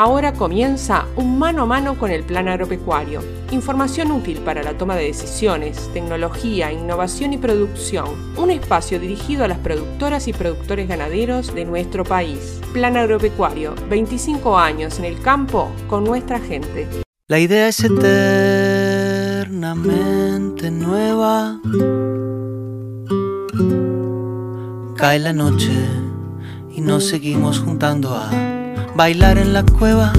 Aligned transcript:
Ahora 0.00 0.32
comienza 0.32 1.04
un 1.14 1.38
mano 1.38 1.64
a 1.64 1.66
mano 1.66 1.98
con 1.98 2.10
el 2.10 2.24
plan 2.24 2.48
agropecuario. 2.48 3.22
Información 3.50 4.10
útil 4.12 4.38
para 4.38 4.62
la 4.62 4.78
toma 4.78 4.96
de 4.96 5.04
decisiones, 5.04 5.90
tecnología, 5.92 6.72
innovación 6.72 7.34
y 7.34 7.36
producción. 7.36 8.06
Un 8.38 8.50
espacio 8.50 8.98
dirigido 8.98 9.44
a 9.44 9.48
las 9.48 9.58
productoras 9.58 10.26
y 10.26 10.32
productores 10.32 10.88
ganaderos 10.88 11.54
de 11.54 11.66
nuestro 11.66 12.04
país. 12.04 12.62
Plan 12.72 12.96
agropecuario, 12.96 13.74
25 13.90 14.58
años 14.58 14.98
en 14.98 15.04
el 15.04 15.20
campo 15.20 15.70
con 15.86 16.04
nuestra 16.04 16.40
gente. 16.40 16.88
La 17.28 17.38
idea 17.38 17.68
es 17.68 17.84
eternamente 17.84 20.70
nueva. 20.70 21.60
Cae 24.96 25.18
la 25.18 25.34
noche 25.34 25.72
y 26.74 26.80
nos 26.80 27.04
seguimos 27.04 27.58
juntando 27.58 28.14
a 28.14 28.59
bailar 29.00 29.38
en 29.38 29.54
la 29.54 29.62
cueva. 29.62 30.12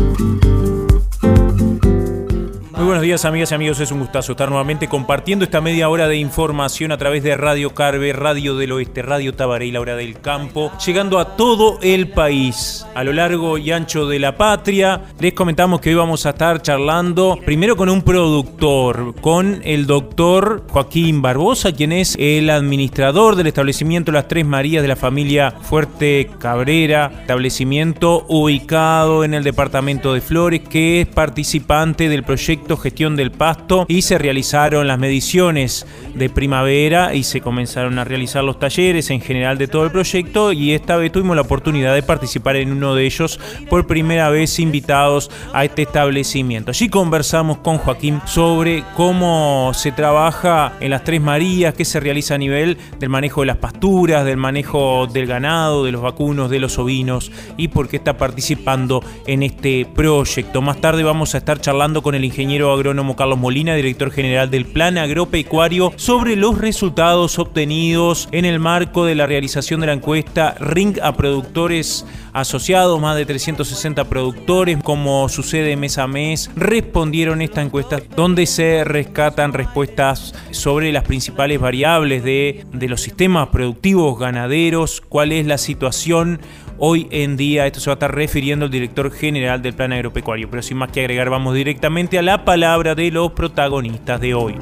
Muy 2.81 2.87
buenos 2.87 3.03
días 3.03 3.25
amigas 3.25 3.51
y 3.51 3.53
amigos, 3.53 3.79
es 3.79 3.91
un 3.91 3.99
gustazo 3.99 4.31
estar 4.31 4.49
nuevamente 4.49 4.87
compartiendo 4.87 5.45
esta 5.45 5.61
media 5.61 5.87
hora 5.87 6.07
de 6.07 6.17
información 6.17 6.91
a 6.91 6.97
través 6.97 7.21
de 7.21 7.37
Radio 7.37 7.75
Carve, 7.75 8.11
Radio 8.11 8.55
del 8.55 8.71
Oeste, 8.71 9.03
Radio 9.03 9.35
Tabaré 9.35 9.67
y 9.67 9.71
la 9.71 9.81
hora 9.81 9.95
del 9.95 10.19
campo, 10.19 10.71
llegando 10.83 11.19
a 11.19 11.35
todo 11.35 11.77
el 11.83 12.07
país, 12.07 12.83
a 12.95 13.03
lo 13.03 13.13
largo 13.13 13.59
y 13.59 13.71
ancho 13.71 14.07
de 14.07 14.17
la 14.17 14.35
patria. 14.35 14.99
Les 15.19 15.33
comentamos 15.33 15.79
que 15.79 15.89
hoy 15.89 15.95
vamos 15.95 16.25
a 16.25 16.31
estar 16.31 16.59
charlando 16.63 17.37
primero 17.45 17.77
con 17.77 17.87
un 17.87 18.01
productor, 18.01 19.13
con 19.21 19.61
el 19.63 19.85
doctor 19.85 20.63
Joaquín 20.67 21.21
Barbosa, 21.21 21.73
quien 21.73 21.91
es 21.91 22.15
el 22.17 22.49
administrador 22.49 23.35
del 23.35 23.45
establecimiento 23.45 24.11
Las 24.11 24.27
Tres 24.27 24.43
Marías 24.43 24.81
de 24.81 24.87
la 24.87 24.95
familia 24.95 25.51
Fuerte 25.51 26.31
Cabrera, 26.39 27.11
establecimiento 27.21 28.25
ubicado 28.27 29.23
en 29.23 29.35
el 29.35 29.43
departamento 29.43 30.15
de 30.15 30.21
Flores, 30.21 30.61
que 30.67 31.01
es 31.01 31.07
participante 31.07 32.09
del 32.09 32.23
proyecto 32.23 32.70
gestión 32.77 33.15
del 33.15 33.31
pasto 33.31 33.85
y 33.87 34.01
se 34.01 34.17
realizaron 34.17 34.87
las 34.87 34.99
mediciones 34.99 35.85
de 36.13 36.29
primavera 36.29 37.13
y 37.15 37.23
se 37.23 37.41
comenzaron 37.41 37.99
a 37.99 38.03
realizar 38.03 38.43
los 38.43 38.59
talleres 38.59 39.09
en 39.09 39.21
general 39.21 39.57
de 39.57 39.67
todo 39.67 39.85
el 39.85 39.91
proyecto 39.91 40.51
y 40.51 40.73
esta 40.73 40.97
vez 40.97 41.11
tuvimos 41.11 41.35
la 41.35 41.41
oportunidad 41.43 41.93
de 41.93 42.03
participar 42.03 42.55
en 42.55 42.71
uno 42.71 42.95
de 42.95 43.05
ellos 43.05 43.39
por 43.69 43.87
primera 43.87 44.29
vez 44.29 44.59
invitados 44.59 45.31
a 45.53 45.65
este 45.65 45.83
establecimiento. 45.83 46.71
Allí 46.71 46.89
conversamos 46.89 47.59
con 47.59 47.77
Joaquín 47.77 48.21
sobre 48.25 48.83
cómo 48.95 49.71
se 49.73 49.91
trabaja 49.91 50.73
en 50.79 50.91
las 50.91 51.03
Tres 51.03 51.21
Marías, 51.21 51.73
qué 51.73 51.85
se 51.85 51.99
realiza 51.99 52.35
a 52.35 52.37
nivel 52.37 52.77
del 52.99 53.09
manejo 53.09 53.41
de 53.41 53.47
las 53.47 53.57
pasturas, 53.57 54.25
del 54.25 54.37
manejo 54.37 55.07
del 55.07 55.27
ganado, 55.27 55.85
de 55.85 55.91
los 55.91 56.01
vacunos, 56.01 56.49
de 56.49 56.59
los 56.59 56.77
ovinos 56.77 57.31
y 57.57 57.69
por 57.69 57.87
qué 57.87 57.97
está 57.97 58.17
participando 58.17 59.03
en 59.25 59.43
este 59.43 59.85
proyecto. 59.85 60.61
Más 60.61 60.79
tarde 60.81 61.03
vamos 61.03 61.35
a 61.35 61.39
estar 61.39 61.59
charlando 61.59 62.01
con 62.01 62.15
el 62.15 62.25
ingeniero 62.25 62.50
agrónomo 62.59 63.15
Carlos 63.15 63.39
Molina, 63.39 63.75
director 63.75 64.11
general 64.11 64.51
del 64.51 64.65
Plan 64.65 64.97
Agropecuario, 64.97 65.93
sobre 65.95 66.35
los 66.35 66.57
resultados 66.57 67.39
obtenidos 67.39 68.27
en 68.31 68.43
el 68.43 68.59
marco 68.59 69.05
de 69.05 69.15
la 69.15 69.25
realización 69.25 69.79
de 69.79 69.87
la 69.87 69.93
encuesta 69.93 70.55
Ring 70.59 70.99
a 71.01 71.15
productores 71.15 72.05
asociados, 72.33 72.99
más 72.99 73.15
de 73.15 73.25
360 73.25 74.05
productores, 74.05 74.77
como 74.83 75.27
sucede 75.29 75.75
mes 75.77 75.97
a 75.97 76.07
mes, 76.07 76.51
respondieron 76.55 77.41
esta 77.41 77.61
encuesta 77.61 78.01
donde 78.15 78.45
se 78.45 78.83
rescatan 78.83 79.53
respuestas 79.53 80.33
sobre 80.51 80.91
las 80.91 81.03
principales 81.03 81.59
variables 81.59 82.23
de 82.23 82.65
los 82.71 83.01
sistemas 83.01 83.47
productivos 83.47 84.19
ganaderos, 84.19 85.01
cuál 85.01 85.31
es 85.31 85.45
la 85.45 85.57
situación 85.57 86.39
hoy 86.83 87.07
en 87.11 87.37
día. 87.37 87.67
Esto 87.67 87.79
se 87.79 87.89
va 87.89 87.93
a 87.93 87.95
estar 87.95 88.13
refiriendo 88.13 88.65
el 88.65 88.71
director 88.71 89.11
general 89.11 89.61
del 89.61 89.73
Plan 89.73 89.93
Agropecuario. 89.93 90.49
Pero 90.49 90.63
sin 90.63 90.77
más 90.77 90.91
que 90.91 91.01
agregar, 91.01 91.29
vamos 91.29 91.53
directamente 91.53 92.17
a 92.17 92.21
la 92.23 92.43
palabra 92.43 92.95
de 92.95 93.11
los 93.11 93.31
protagonistas 93.31 94.19
de 94.19 94.33
hoy. 94.33 94.55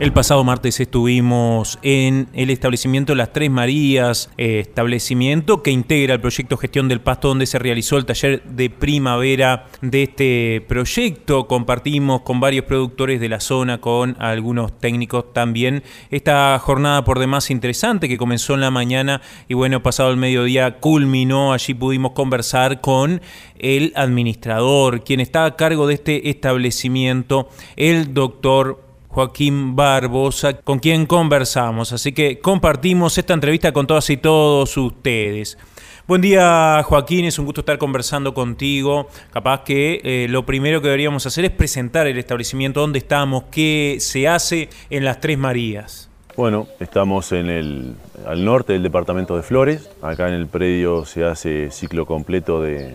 El 0.00 0.14
pasado 0.14 0.42
martes 0.44 0.80
estuvimos 0.80 1.78
en 1.82 2.28
el 2.32 2.48
establecimiento 2.48 3.14
Las 3.14 3.34
Tres 3.34 3.50
Marías, 3.50 4.30
eh, 4.38 4.60
establecimiento 4.60 5.62
que 5.62 5.72
integra 5.72 6.14
el 6.14 6.22
proyecto 6.22 6.56
Gestión 6.56 6.88
del 6.88 7.02
Pasto, 7.02 7.28
donde 7.28 7.44
se 7.44 7.58
realizó 7.58 7.98
el 7.98 8.06
taller 8.06 8.42
de 8.44 8.70
primavera 8.70 9.66
de 9.82 10.04
este 10.04 10.64
proyecto. 10.66 11.46
Compartimos 11.46 12.22
con 12.22 12.40
varios 12.40 12.64
productores 12.64 13.20
de 13.20 13.28
la 13.28 13.40
zona, 13.40 13.82
con 13.82 14.16
algunos 14.20 14.78
técnicos 14.78 15.34
también. 15.34 15.82
Esta 16.10 16.58
jornada 16.58 17.04
por 17.04 17.18
demás 17.18 17.50
interesante 17.50 18.08
que 18.08 18.16
comenzó 18.16 18.54
en 18.54 18.62
la 18.62 18.70
mañana 18.70 19.20
y 19.48 19.52
bueno, 19.52 19.82
pasado 19.82 20.10
el 20.10 20.16
mediodía 20.16 20.78
culminó. 20.78 21.52
Allí 21.52 21.74
pudimos 21.74 22.12
conversar 22.12 22.80
con 22.80 23.20
el 23.58 23.92
administrador, 23.96 25.04
quien 25.04 25.20
está 25.20 25.44
a 25.44 25.56
cargo 25.56 25.86
de 25.86 25.92
este 25.92 26.30
establecimiento, 26.30 27.50
el 27.76 28.14
doctor 28.14 28.89
Joaquín 29.10 29.74
Barbosa, 29.74 30.54
con 30.54 30.78
quien 30.78 31.04
conversamos. 31.04 31.92
Así 31.92 32.12
que 32.12 32.38
compartimos 32.38 33.18
esta 33.18 33.34
entrevista 33.34 33.72
con 33.72 33.86
todas 33.86 34.08
y 34.10 34.16
todos 34.16 34.76
ustedes. 34.76 35.58
Buen 36.06 36.20
día 36.22 36.82
Joaquín, 36.84 37.24
es 37.24 37.38
un 37.38 37.44
gusto 37.44 37.62
estar 37.62 37.76
conversando 37.78 38.34
contigo. 38.34 39.08
Capaz 39.32 39.64
que 39.64 40.00
eh, 40.04 40.26
lo 40.28 40.46
primero 40.46 40.80
que 40.80 40.86
deberíamos 40.86 41.26
hacer 41.26 41.44
es 41.44 41.50
presentar 41.50 42.06
el 42.06 42.18
establecimiento, 42.18 42.80
dónde 42.80 43.00
estamos, 43.00 43.44
qué 43.50 43.96
se 43.98 44.28
hace 44.28 44.68
en 44.90 45.04
las 45.04 45.20
Tres 45.20 45.38
Marías. 45.38 46.08
Bueno, 46.36 46.68
estamos 46.78 47.32
en 47.32 47.50
el, 47.50 47.94
al 48.26 48.44
norte 48.44 48.74
del 48.74 48.84
departamento 48.84 49.36
de 49.36 49.42
Flores. 49.42 49.90
Acá 50.02 50.28
en 50.28 50.34
el 50.34 50.46
predio 50.46 51.04
se 51.04 51.24
hace 51.24 51.72
ciclo 51.72 52.06
completo 52.06 52.62
de, 52.62 52.94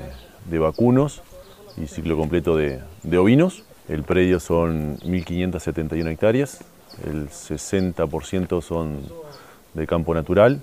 vacunos 0.49 1.21
y 1.77 1.87
ciclo 1.87 2.17
completo 2.17 2.55
de 2.55 3.17
ovinos. 3.17 3.65
El 3.87 4.03
predio 4.03 4.39
son 4.39 4.97
1.571 4.99 6.11
hectáreas, 6.11 6.63
el 7.05 7.29
60% 7.29 8.61
son 8.61 9.01
de 9.73 9.85
campo 9.85 10.13
natural 10.13 10.61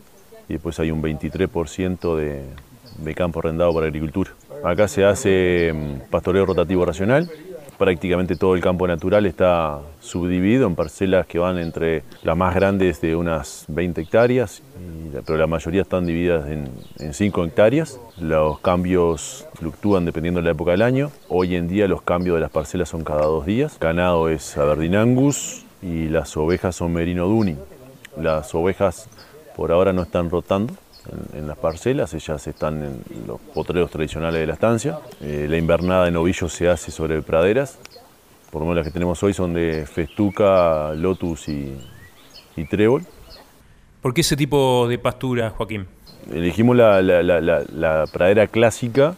y 0.48 0.54
después 0.54 0.80
hay 0.80 0.90
un 0.90 1.02
23% 1.02 2.16
de, 2.16 3.14
campo 3.14 3.40
arrendado 3.40 3.72
para 3.74 3.86
agricultura. 3.86 4.32
Acá 4.64 4.88
se 4.88 5.04
hace 5.04 5.72
mm, 5.72 6.10
pastoreo 6.10 6.46
rotativo 6.46 6.84
racional, 6.84 7.30
prácticamente 7.78 8.36
todo 8.36 8.54
el 8.54 8.60
campo 8.60 8.86
natural 8.86 9.26
está 9.26 9.80
subdividido 10.00 10.66
en 10.66 10.74
parcelas 10.74 11.26
que 11.26 11.38
van 11.38 11.58
entre 11.58 12.02
las 12.22 12.36
más 12.36 12.54
grandes 12.54 13.00
de 13.00 13.16
unas 13.16 13.64
20 13.68 14.00
hectáreas, 14.00 14.62
pero 15.26 15.38
la 15.38 15.46
mayoría 15.46 15.82
están 15.82 16.06
divididas 16.06 16.48
en, 16.48 17.12
5 17.12 17.44
hectáreas. 17.44 18.00
Los 18.18 18.60
cambios 18.60 19.46
fluctúan 19.54 20.04
dependiendo 20.04 20.40
de 20.40 20.44
la 20.44 20.52
época 20.52 20.72
del 20.72 20.82
año. 20.82 21.10
Hoy 21.28 21.56
en 21.56 21.68
día 21.68 21.88
los 21.88 22.02
cambios 22.02 22.36
de 22.36 22.40
las 22.40 22.50
parcelas 22.50 22.88
son 22.88 23.04
cada 23.04 23.22
dos 23.22 23.46
días. 23.46 23.76
Ganado 23.80 24.28
es 24.28 24.56
Aberdeen 24.56 24.96
Angus 24.96 25.64
y 25.82 26.08
las 26.08 26.36
ovejas 26.36 26.76
son 26.76 26.92
Merino 26.92 27.26
Duni. 27.26 27.56
Las 28.16 28.54
ovejas 28.54 29.08
por 29.56 29.72
ahora 29.72 29.92
no 29.92 30.02
están 30.02 30.30
rotando, 30.30 30.74
en, 31.34 31.46
las 31.46 31.58
parcelas, 31.58 32.14
ellas 32.14 32.46
están 32.46 32.82
en 32.82 33.26
los 33.26 33.40
potreros 33.40 33.90
tradicionales 33.90 34.40
de 34.40 34.46
la 34.46 34.54
estancia. 34.54 34.98
Eh, 35.20 35.46
la 35.48 35.56
invernada 35.56 36.04
de 36.04 36.10
novillos 36.10 36.52
se 36.52 36.68
hace 36.68 36.90
sobre 36.90 37.20
praderas, 37.22 37.78
por 38.50 38.60
lo 38.60 38.66
menos 38.66 38.76
las 38.76 38.86
que 38.86 38.92
tenemos 38.92 39.22
hoy 39.22 39.34
son 39.34 39.54
de 39.54 39.86
festuca, 39.86 40.92
lotus 40.94 41.48
y, 41.48 41.76
trébol. 42.70 43.04
¿Por 44.00 44.14
qué 44.14 44.20
ese 44.20 44.36
tipo 44.36 44.86
de 44.88 44.98
pastura, 44.98 45.50
Joaquín? 45.50 45.86
Elegimos 46.32 46.76
la, 46.76 48.06
pradera 48.12 48.46
clásica 48.46 49.14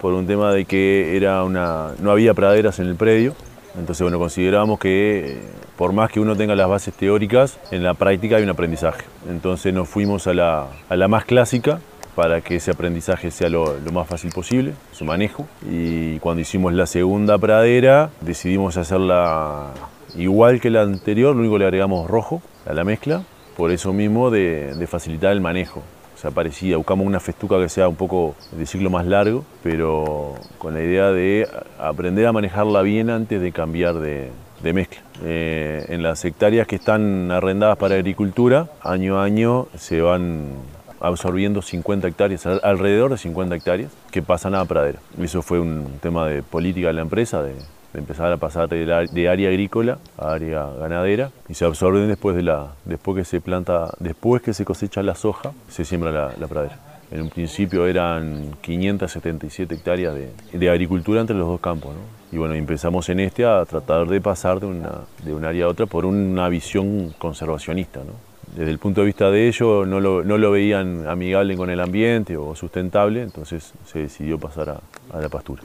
por 0.00 0.14
un 0.14 0.26
tema 0.26 0.52
de 0.52 0.64
que 0.64 1.16
era 1.16 1.44
una, 1.44 1.92
no 2.00 2.10
había 2.10 2.32
praderas 2.32 2.78
en 2.78 2.86
el 2.86 2.96
predio, 2.96 3.34
entonces 3.78 4.02
bueno, 4.02 4.18
considerábamos 4.18 4.78
que 4.78 5.40
por 5.76 5.92
más 5.92 6.10
que 6.10 6.20
uno 6.20 6.36
tenga 6.36 6.54
las 6.54 6.68
bases 6.68 6.94
teóricas, 6.94 7.58
en 7.70 7.82
la 7.82 7.94
práctica 7.94 8.36
hay 8.36 8.42
un 8.42 8.50
aprendizaje. 8.50 9.04
Entonces 9.28 9.72
nos 9.74 9.88
fuimos 9.88 10.26
a 10.26 10.34
la, 10.34 11.08
más 11.08 11.24
clásica 11.24 11.80
para 12.14 12.40
que 12.40 12.56
ese 12.56 12.70
aprendizaje 12.70 13.30
sea 13.30 13.50
lo, 13.50 13.76
más 13.92 14.08
fácil 14.08 14.32
posible, 14.32 14.72
su 14.92 15.04
manejo. 15.04 15.46
Y 15.70 16.18
cuando 16.20 16.40
hicimos 16.40 16.72
la 16.72 16.86
segunda 16.86 17.36
pradera, 17.38 18.10
decidimos 18.22 18.76
hacerla 18.76 19.72
igual 20.16 20.60
que 20.60 20.70
la 20.70 20.82
anterior, 20.82 21.34
lo 21.34 21.40
único 21.40 21.54
que 21.54 21.58
le 21.60 21.64
agregamos 21.66 22.08
rojo 22.08 22.40
a 22.66 22.72
la 22.72 22.84
mezcla, 22.84 23.22
por 23.56 23.70
eso 23.70 23.92
mismo 23.92 24.30
de 24.30 24.86
facilitar 24.88 25.32
el 25.32 25.40
manejo. 25.40 25.82
O 26.16 26.18
sea, 26.18 26.30
parecía, 26.30 26.78
buscamos 26.78 27.06
una 27.06 27.20
festuca 27.20 27.58
que 27.58 27.68
sea 27.68 27.88
un 27.88 27.96
poco 27.96 28.34
de 28.52 28.64
ciclo 28.64 28.88
más 28.88 29.04
largo, 29.04 29.44
pero 29.62 30.34
con 30.56 30.72
la 30.72 30.82
idea 30.82 31.10
de 31.12 31.46
aprender 31.78 32.26
a 32.26 32.32
manejarla 32.32 32.80
bien 32.80 33.10
antes 33.10 33.38
de 33.38 33.52
cambiar 33.52 33.96
de, 33.96 34.30
de 34.62 34.72
mezcla. 34.72 35.00
Eh, 35.22 35.84
en 35.90 36.02
las 36.02 36.24
hectáreas 36.24 36.66
que 36.66 36.76
están 36.76 37.30
arrendadas 37.30 37.76
para 37.76 37.96
agricultura, 37.96 38.68
año 38.82 39.18
a 39.18 39.24
año 39.24 39.66
se 39.76 40.00
van 40.00 40.52
absorbiendo 41.00 41.60
50 41.60 42.08
hectáreas, 42.08 42.46
alrededor 42.46 43.10
de 43.10 43.18
50 43.18 43.54
hectáreas, 43.54 43.92
que 44.10 44.22
pasan 44.22 44.54
a 44.54 44.64
pradera. 44.64 44.98
Eso 45.20 45.42
fue 45.42 45.60
un 45.60 45.98
tema 46.00 46.26
de 46.26 46.42
política 46.42 46.88
de 46.88 46.94
la 46.94 47.02
empresa, 47.02 47.42
empezar 47.96 48.32
a 48.32 48.36
pasar 48.36 48.68
de, 48.68 49.28
área 49.28 49.48
agrícola 49.48 49.98
a 50.18 50.32
área 50.32 50.66
ganadera 50.78 51.30
y 51.48 51.54
se 51.54 51.64
absorben 51.64 52.08
después 52.08 52.36
de 52.36 52.42
la 52.42 52.74
después 52.84 53.16
que 53.16 53.24
se 53.24 53.40
planta 53.40 53.92
después 53.98 54.42
que 54.42 54.52
se 54.52 54.64
cosecha 54.64 55.02
la 55.02 55.14
soja 55.14 55.52
se 55.68 55.84
siembra 55.84 56.32
la, 56.38 56.46
pradera 56.46 56.78
En 57.10 57.22
un 57.22 57.30
principio 57.30 57.86
eran 57.86 58.54
577 58.60 59.74
hectáreas 59.74 60.14
de, 60.52 60.70
agricultura 60.70 61.20
entre 61.20 61.36
los 61.36 61.46
dos 61.46 61.60
campos. 61.60 61.94
Y 62.32 62.36
bueno, 62.36 62.54
empezamos 62.54 63.08
en 63.08 63.20
este 63.20 63.44
a 63.44 63.64
tratar 63.64 64.08
de 64.08 64.20
pasar 64.20 64.58
de, 64.58 64.66
una, 64.66 64.90
de 65.24 65.32
un 65.32 65.44
área 65.44 65.66
a 65.66 65.68
otra 65.68 65.86
por 65.86 66.04
una 66.04 66.48
visión 66.48 67.14
conservacionista. 67.16 68.00
Desde 68.56 68.72
el 68.72 68.78
punto 68.78 69.02
de 69.02 69.06
vista 69.06 69.30
de 69.30 69.46
ellos 69.46 69.86
no 69.86 70.00
lo, 70.00 70.24
no 70.24 70.36
lo, 70.36 70.50
veían 70.50 71.06
amigable 71.06 71.56
con 71.56 71.70
el 71.70 71.80
ambiente 71.80 72.36
o 72.36 72.56
sustentable, 72.56 73.22
entonces 73.22 73.72
se 73.84 74.00
decidió 74.00 74.38
pasar 74.38 74.80
a 75.12 75.20
la 75.20 75.28
pastura. 75.28 75.62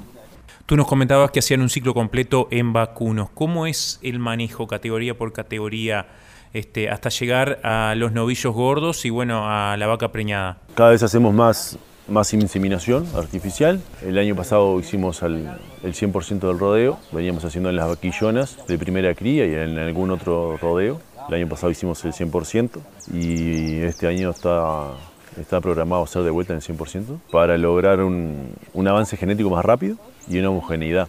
Tú 0.72 0.78
nos 0.78 0.88
comentabas 0.88 1.32
que 1.32 1.40
hacían 1.40 1.60
un 1.60 1.70
ciclo 1.70 1.94
completo 1.94 2.48
en 2.50 2.72
vacunos. 2.72 3.30
¿Cómo 3.32 3.66
es 3.68 4.00
el 4.04 4.20
manejo 4.20 4.68
categoría 4.68 5.18
por 5.18 5.34
categoría? 5.34 6.08
Este, 6.54 6.90
hasta 6.90 7.10
llegar 7.10 7.60
a 7.66 7.94
los 7.98 8.14
novillos 8.14 8.54
gordos 8.54 9.04
y 9.04 9.10
bueno, 9.10 9.50
a 9.50 9.76
la 9.76 9.88
vaca 9.88 10.14
preñada. 10.14 10.60
Cada 10.74 10.92
vez 10.92 11.04
hacemos 11.04 11.34
más, 11.34 11.78
más 12.08 12.34
inseminación 12.34 13.06
artificial. 13.18 13.82
El 14.02 14.18
año 14.18 14.34
pasado 14.34 14.80
hicimos 14.80 15.22
el 15.24 15.50
100% 15.84 16.40
del 16.40 16.58
rodeo, 16.58 17.00
veníamos 17.12 17.44
haciendo 17.44 17.70
en 17.70 17.76
las 17.76 17.90
vaquillonas 17.90 18.66
de 18.66 18.78
primera 18.78 19.14
cría 19.14 19.46
y 19.46 19.54
en 19.54 19.78
algún 19.78 20.10
otro 20.10 20.56
rodeo. 20.56 21.02
El 21.28 21.36
año 21.36 21.50
pasado 21.50 21.70
hicimos 21.72 22.06
el 22.06 22.14
100% 22.14 22.80
y 23.14 23.82
este 23.82 24.08
año 24.08 24.30
está, 24.30 24.94
está 25.40 25.62
programado 25.62 26.04
hacer 26.04 26.24
de 26.24 26.30
vuelta 26.30 26.54
en 26.54 26.58
el 26.58 26.64
100% 26.64 27.20
para 27.32 27.58
lograr 27.58 28.02
un, 28.02 28.54
un 28.74 28.88
avance 28.88 29.18
genético 29.18 29.50
más 29.50 29.64
rápido 29.64 29.98
y 30.28 30.40
una 30.40 30.50
homogeneidad. 30.50 31.08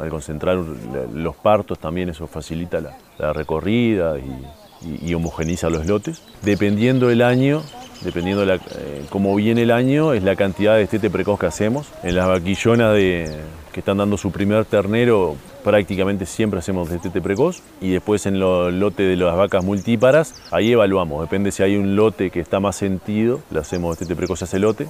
Al 0.00 0.10
concentrar 0.10 0.56
los 0.56 1.36
partos 1.36 1.78
también 1.78 2.10
eso 2.10 2.26
facilita 2.26 2.80
la, 2.80 2.96
la 3.18 3.32
recorrida 3.32 4.16
y, 4.18 5.08
y, 5.08 5.14
homogeniza 5.14 5.70
los 5.70 5.86
lotes. 5.86 6.22
Dependiendo 6.42 7.08
del 7.08 7.22
año, 7.22 7.62
dependiendo 8.02 8.44
de 8.44 8.54
eh, 8.56 9.04
cómo 9.08 9.34
viene 9.34 9.62
el 9.62 9.70
año, 9.70 10.12
es 10.12 10.22
la 10.22 10.36
cantidad 10.36 10.76
de 10.76 10.82
estete 10.82 11.08
precoz 11.08 11.40
que 11.40 11.46
hacemos. 11.46 11.86
En 12.02 12.14
las 12.14 12.28
vaquillonas 12.28 12.94
de, 12.94 13.30
que 13.72 13.80
están 13.80 13.96
dando 13.96 14.16
su 14.16 14.30
primer 14.30 14.64
ternero, 14.66 15.36
prácticamente 15.66 16.26
siempre 16.26 16.60
hacemos 16.60 16.88
destete 16.88 17.20
precoz. 17.20 17.60
Y 17.80 17.90
después 17.90 18.24
en 18.26 18.38
los 18.38 18.72
lotes 18.72 19.08
de 19.08 19.16
las 19.16 19.36
vacas 19.36 19.64
multíparas, 19.64 20.32
ahí 20.52 20.70
evaluamos. 20.70 21.22
Depende 21.22 21.50
si 21.50 21.64
hay 21.64 21.76
un 21.76 21.96
lote 21.96 22.30
que 22.30 22.38
está 22.38 22.60
más 22.60 22.76
sentido, 22.76 23.40
le 23.50 23.58
hacemos 23.58 23.98
destete 23.98 24.14
precoz 24.14 24.42
a 24.42 24.44
ese 24.44 24.60
lote. 24.60 24.86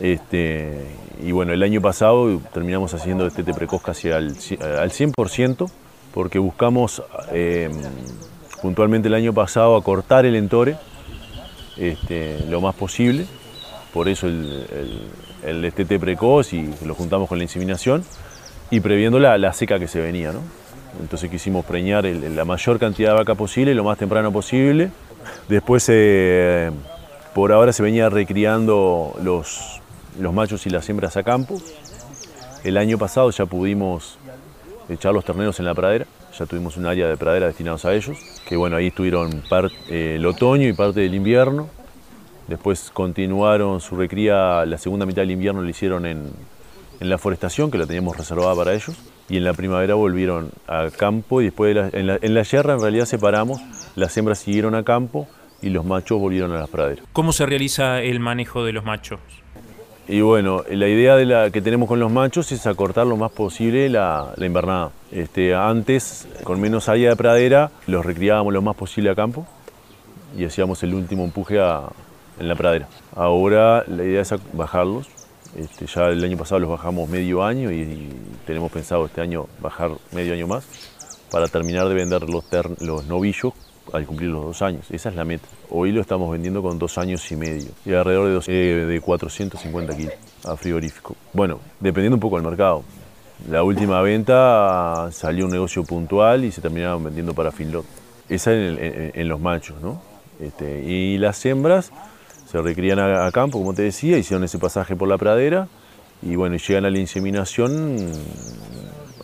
Este, 0.00 0.86
y 1.22 1.32
bueno, 1.32 1.52
el 1.52 1.62
año 1.62 1.82
pasado 1.82 2.40
terminamos 2.54 2.94
haciendo 2.94 3.24
destete 3.24 3.52
precoz 3.52 3.82
casi 3.82 4.10
al, 4.10 4.28
al 4.28 4.90
100%, 4.90 5.70
porque 6.14 6.38
buscamos... 6.38 7.02
Eh, 7.30 7.70
puntualmente 8.62 9.08
el 9.08 9.14
año 9.14 9.34
pasado 9.34 9.76
a 9.76 9.84
cortar 9.84 10.24
el 10.24 10.34
entore 10.36 10.78
este, 11.76 12.46
lo 12.48 12.62
más 12.62 12.74
posible, 12.74 13.26
por 13.92 14.08
eso 14.08 14.26
el, 14.26 15.10
el, 15.44 15.60
destete 15.60 15.98
precoz 15.98 16.54
y 16.54 16.70
lo 16.86 16.94
juntamos 16.94 17.28
con 17.28 17.36
la 17.36 17.44
inseminación 17.44 18.02
y 18.70 18.80
previendo 18.80 19.18
la, 19.18 19.52
seca 19.52 19.78
que 19.78 19.88
se 19.88 20.00
venía. 20.00 20.32
Entonces 21.00 21.30
quisimos 21.30 21.64
preñar 21.64 22.04
la 22.04 22.44
mayor 22.44 22.78
cantidad 22.78 23.10
de 23.10 23.18
vaca 23.18 23.34
posible, 23.34 23.74
lo 23.74 23.84
más 23.84 23.98
temprano 23.98 24.32
posible. 24.32 24.90
Después, 25.48 25.86
eh, 25.88 26.70
por 27.34 27.52
ahora 27.52 27.72
se 27.72 27.82
venía 27.82 28.08
recriando 28.10 29.16
los, 29.22 29.80
los 30.20 30.32
machos 30.32 30.66
y 30.66 30.70
las 30.70 30.88
hembras 30.88 31.16
a 31.16 31.22
campo. 31.22 31.60
El 32.62 32.76
año 32.76 32.96
pasado 32.98 33.30
ya 33.30 33.46
pudimos 33.46 34.18
echar 34.88 35.12
los 35.12 35.24
terneros 35.24 35.58
en 35.58 35.66
la 35.66 35.74
pradera 35.74 36.06
ya 36.38 36.46
tuvimos 36.46 36.76
un 36.76 36.86
área 36.86 37.08
de 37.08 37.16
pradera 37.16 37.46
destinados 37.46 37.84
a 37.84 37.94
ellos, 37.94 38.18
que 38.48 38.56
bueno, 38.56 38.76
ahí 38.76 38.88
estuvieron 38.88 39.42
eh, 39.88 40.14
el 40.16 40.26
otoño 40.26 40.68
y 40.68 40.72
parte 40.72 41.00
del 41.00 41.14
invierno. 41.14 41.68
Después 42.48 42.90
continuaron 42.92 43.80
su 43.80 43.96
recría, 43.96 44.66
la 44.66 44.76
segunda 44.78 45.06
mitad 45.06 45.22
del 45.22 45.30
invierno 45.30 45.62
lo 45.62 45.68
hicieron 45.68 46.04
en, 46.06 46.32
la 47.00 47.18
forestación, 47.18 47.70
que 47.70 47.78
la 47.78 47.86
teníamos 47.86 48.16
reservada 48.16 48.54
para 48.54 48.74
ellos, 48.74 48.96
y 49.28 49.36
en 49.36 49.44
la 49.44 49.54
primavera 49.54 49.94
volvieron 49.94 50.50
a 50.66 50.88
campo 50.90 51.40
y 51.40 51.44
después 51.44 51.76
en, 51.94 52.06
la, 52.06 52.18
en 52.20 52.34
la 52.34 52.42
yerra 52.42 52.74
en 52.74 52.80
realidad 52.80 53.06
separamos, 53.06 53.60
las 53.96 54.16
hembras 54.16 54.38
siguieron 54.38 54.74
a 54.74 54.82
campo 54.84 55.26
y 55.62 55.70
los 55.70 55.84
machos 55.84 56.20
volvieron 56.20 56.52
a 56.52 56.58
las 56.58 56.68
praderas. 56.68 57.04
¿Cómo 57.12 57.32
se 57.32 57.46
realiza 57.46 58.02
el 58.02 58.20
manejo 58.20 58.64
de 58.64 58.72
los 58.72 58.84
machos? 58.84 59.20
Y 60.06 60.20
bueno, 60.20 60.62
la 60.68 60.86
idea 60.86 61.16
de 61.16 61.24
la 61.24 61.50
que 61.50 61.62
tenemos 61.62 61.88
con 61.88 61.98
los 61.98 62.12
machos 62.12 62.52
es 62.52 62.66
acortar 62.66 63.06
lo 63.06 63.16
más 63.16 63.32
posible 63.32 63.88
la, 63.88 64.34
invernada. 64.36 64.90
Este, 65.10 65.54
antes, 65.54 66.28
con 66.42 66.60
menos 66.60 66.90
área 66.90 67.08
de 67.08 67.16
pradera, 67.16 67.70
los 67.86 68.04
recriábamos 68.04 68.52
lo 68.52 68.60
más 68.60 68.76
posible 68.76 69.08
a 69.08 69.14
campo 69.14 69.46
y 70.36 70.44
hacíamos 70.44 70.82
el 70.82 70.92
último 70.92 71.24
empuje 71.24 71.56
en 71.56 72.48
la 72.48 72.54
pradera. 72.54 72.86
Ahora 73.16 73.84
la 73.86 74.04
idea 74.04 74.20
es 74.20 74.34
bajarlos. 74.52 75.08
Este, 75.56 75.86
ya 75.86 76.06
el 76.06 76.22
año 76.24 76.36
pasado 76.36 76.60
los 76.60 76.70
bajamos 76.70 77.08
medio 77.08 77.44
año 77.44 77.70
y, 77.70 78.08
tenemos 78.46 78.70
pensado 78.70 79.06
este 79.06 79.20
año 79.20 79.46
bajar 79.60 79.92
medio 80.12 80.34
año 80.34 80.46
más 80.46 80.64
para 81.30 81.48
terminar 81.48 81.88
de 81.88 81.94
vender 81.94 82.28
los, 82.28 82.44
los 82.80 83.06
novillos 83.06 83.52
al 83.92 84.06
cumplir 84.06 84.30
los 84.30 84.44
dos 84.44 84.62
años. 84.62 84.90
Esa 84.90 85.10
es 85.10 85.14
la 85.14 85.24
meta. 85.24 85.46
Hoy 85.70 85.92
lo 85.92 86.00
estamos 86.00 86.30
vendiendo 86.30 86.62
con 86.62 86.78
dos 86.78 86.98
años 86.98 87.30
y 87.30 87.36
medio 87.36 87.70
y 87.84 87.92
alrededor 87.92 88.44
de, 88.44 88.52
eh, 88.52 88.86
de 88.86 89.00
450 89.00 89.96
kilos 89.96 90.14
a 90.44 90.56
frigorífico. 90.56 91.16
Bueno, 91.32 91.60
dependiendo 91.80 92.16
un 92.16 92.20
poco 92.20 92.36
del 92.36 92.44
mercado. 92.44 92.82
La 93.50 93.62
última 93.62 94.00
venta 94.00 95.08
salió 95.10 95.46
un 95.46 95.50
negocio 95.50 95.84
puntual 95.84 96.44
y 96.44 96.52
se 96.52 96.60
terminaron 96.60 97.02
vendiendo 97.04 97.34
para 97.34 97.50
finlot. 97.50 97.84
Esa 98.28 98.52
en, 98.52 99.12
en, 99.14 99.28
los 99.28 99.40
machos, 99.40 99.80
¿no? 99.82 100.00
Este, 100.40 100.82
y 100.82 101.18
las 101.18 101.44
hembras 101.44 101.92
se 102.54 102.62
recrían 102.62 103.00
a, 103.00 103.28
campo, 103.32 103.58
como 103.58 103.74
te 103.74 103.82
decía, 103.82 104.16
hicieron 104.16 104.44
ese 104.44 104.60
pasaje 104.60 104.94
por 104.94 105.08
la 105.08 105.18
pradera 105.18 105.66
y 106.22 106.36
bueno, 106.36 106.56
llegan 106.56 106.84
a 106.84 106.90
la 106.90 107.00
inseminación 107.00 107.96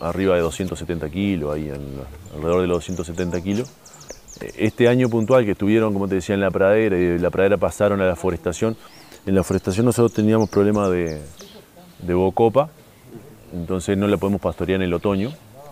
arriba 0.01 0.35
de 0.35 0.41
270 0.41 1.09
kilos, 1.09 1.55
ahí 1.55 1.69
alrededor 1.69 2.59
de 2.59 2.67
los 2.67 2.79
270 2.79 3.41
kilos. 3.41 3.71
Este 4.57 4.89
año 4.89 5.07
puntual 5.07 5.45
que 5.45 5.51
estuvieron, 5.51 5.93
como 5.93 6.09
te 6.09 6.15
decía, 6.15 6.35
en 6.35 6.41
la 6.41 6.51
pradera 6.51 6.97
y 6.97 7.05
de 7.05 7.19
la 7.19 7.29
pradera 7.29 7.55
pasaron 7.55 8.01
a 8.01 8.05
la 8.05 8.17
forestación, 8.17 8.75
en 9.25 9.33
la 9.33 9.45
forestación 9.45 9.85
nosotros 9.85 10.11
teníamos 10.11 10.49
problema 10.49 10.89
de, 10.89 11.21
bocopa, 12.13 12.69
entonces 13.53 13.97
no 13.97 14.07
la 14.07 14.17
podemos 14.17 14.41
pastorear 14.41 14.81
en 14.81 14.87
el 14.87 14.93
otoño, 14.93 15.31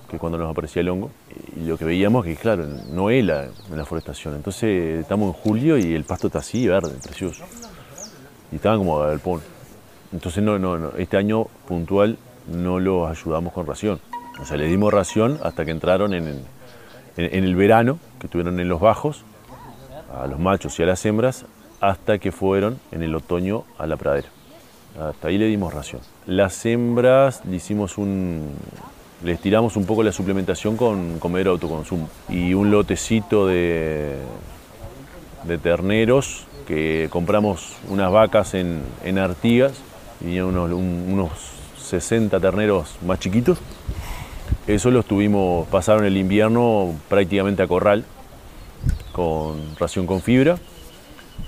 que 0.10 0.18
es 0.18 0.20
cuando 0.20 0.38
nos 0.38 0.52
aparecía 0.52 0.82
el 0.82 0.90
hongo, 0.90 1.12
y 1.56 1.66
lo 1.66 1.78
que 1.78 1.86
veíamos 1.86 2.26
que, 2.26 2.36
claro, 2.36 2.66
no 2.92 3.10
hela 3.10 3.46
en 3.70 3.78
la 3.78 3.86
forestación, 3.86 4.36
entonces 4.36 5.00
estamos 5.00 5.28
en 5.36 5.42
julio 5.42 5.78
y 5.78 5.94
el 5.94 6.04
pasto 6.04 6.28
está 6.28 6.40
así, 6.40 6.68
verde, 6.68 6.96
precioso, 7.02 7.46
y 8.52 8.56
estaban 8.56 8.80
como 8.80 9.00
galpón. 9.00 9.42
Entonces 10.12 10.44
no, 10.44 10.58
no, 10.58 10.92
este 10.98 11.18
año 11.18 11.46
puntual 11.68 12.18
no 12.48 12.80
los 12.80 13.10
ayudamos 13.10 13.54
con 13.54 13.68
ración, 13.68 14.00
o 14.42 14.46
sea, 14.46 14.58
le 14.58 14.66
dimos 14.68 14.92
ración 14.92 15.40
hasta 15.44 15.64
que 15.66 15.72
entraron 15.72 16.14
en, 16.14 16.28
el 16.28 16.42
en, 17.18 17.44
el 17.44 17.56
verano, 17.56 18.00
que 18.20 18.28
estuvieron 18.28 18.60
en 18.60 18.70
los 18.70 18.80
bajos, 18.80 19.24
a 20.14 20.28
los 20.28 20.40
machos 20.40 20.80
y 20.80 20.84
a 20.84 20.86
las 20.86 21.06
hembras, 21.06 21.46
hasta 21.82 22.18
que 22.18 22.32
fueron 22.32 22.80
en 22.92 23.04
el 23.04 23.16
otoño 23.16 23.64
a 23.78 23.88
la 23.88 23.98
pradera. 23.98 24.30
Hasta 25.00 25.28
ahí 25.28 25.38
le 25.38 25.46
dimos 25.46 25.74
ración. 25.74 26.02
Las 26.26 26.66
hembras 26.66 27.46
le 27.46 27.58
hicimos 27.58 27.98
un. 27.98 28.50
Les 29.24 29.40
tiramos 29.40 29.76
un 29.76 29.86
poco 29.86 30.04
la 30.04 30.12
suplementación 30.12 30.78
con 30.78 31.20
comedero 31.20 31.52
autoconsumo. 31.52 32.10
Y 32.30 32.54
un 32.54 32.72
lotecito 32.72 33.48
de, 33.48 34.18
terneros 35.62 36.46
que 36.68 37.08
compramos 37.10 37.76
unas 37.90 38.12
vacas 38.12 38.54
en, 38.54 39.18
Artigas, 39.18 39.74
y 40.26 40.40
unos, 40.40 40.72
unos 40.72 41.32
60 41.78 42.40
terneros 42.40 42.98
más 43.06 43.20
chiquitos 43.20 43.58
eso 44.70 44.92
lo 44.92 45.00
estuvimos, 45.00 45.68
pasaron 45.70 46.06
el 46.06 46.16
invierno 46.16 46.94
prácticamente 47.08 47.64
a 47.64 47.68
corral, 47.68 48.06
con 49.12 49.76
ración 49.80 50.06
con 50.06 50.22
fibra, 50.22 50.58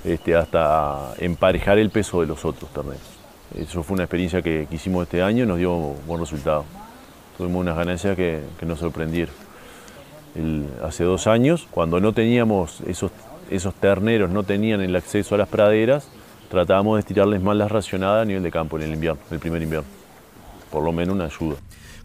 este, 0.03 0.35
hasta 0.35 1.13
emparejar 1.19 1.77
el 1.77 1.91
peso 1.91 2.21
de 2.21 2.27
los 2.27 2.43
otros 2.45 2.73
terneros. 2.73 3.03
Eso 3.55 3.83
fue 3.83 3.93
una 3.93 4.05
experiencia 4.05 4.41
que, 4.41 4.67
hicimos 4.71 5.03
este 5.03 5.21
año 5.21 5.43
y 5.43 5.47
nos 5.47 5.59
dio 5.59 5.71
buen 6.07 6.19
resultado. 6.19 6.65
Tuvimos 7.41 7.61
unas 7.61 7.75
ganancias 7.75 8.15
que, 8.15 8.43
nos 8.67 8.77
sorprendieron. 8.77 9.33
hace 10.83 11.03
dos 11.03 11.25
años, 11.25 11.67
cuando 11.71 11.99
no 11.99 12.13
teníamos 12.13 12.81
esos, 12.81 13.09
esos 13.49 13.73
terneros, 13.73 14.29
no 14.29 14.43
tenían 14.43 14.79
el 14.79 14.95
acceso 14.95 15.33
a 15.33 15.39
las 15.39 15.49
praderas, 15.49 16.07
tratábamos 16.51 16.97
de 16.97 16.99
estirarles 16.99 17.41
más 17.41 17.57
las 17.57 17.71
racionadas 17.71 18.21
a 18.21 18.25
nivel 18.25 18.43
de 18.43 18.51
campo 18.51 18.77
en 18.77 18.83
el 18.83 18.93
invierno, 18.93 19.19
el 19.31 19.39
primer 19.39 19.63
invierno. 19.63 19.87
Por 20.69 20.83
lo 20.83 20.91
menos 20.91 21.15
una 21.15 21.25
ayuda. 21.25 21.55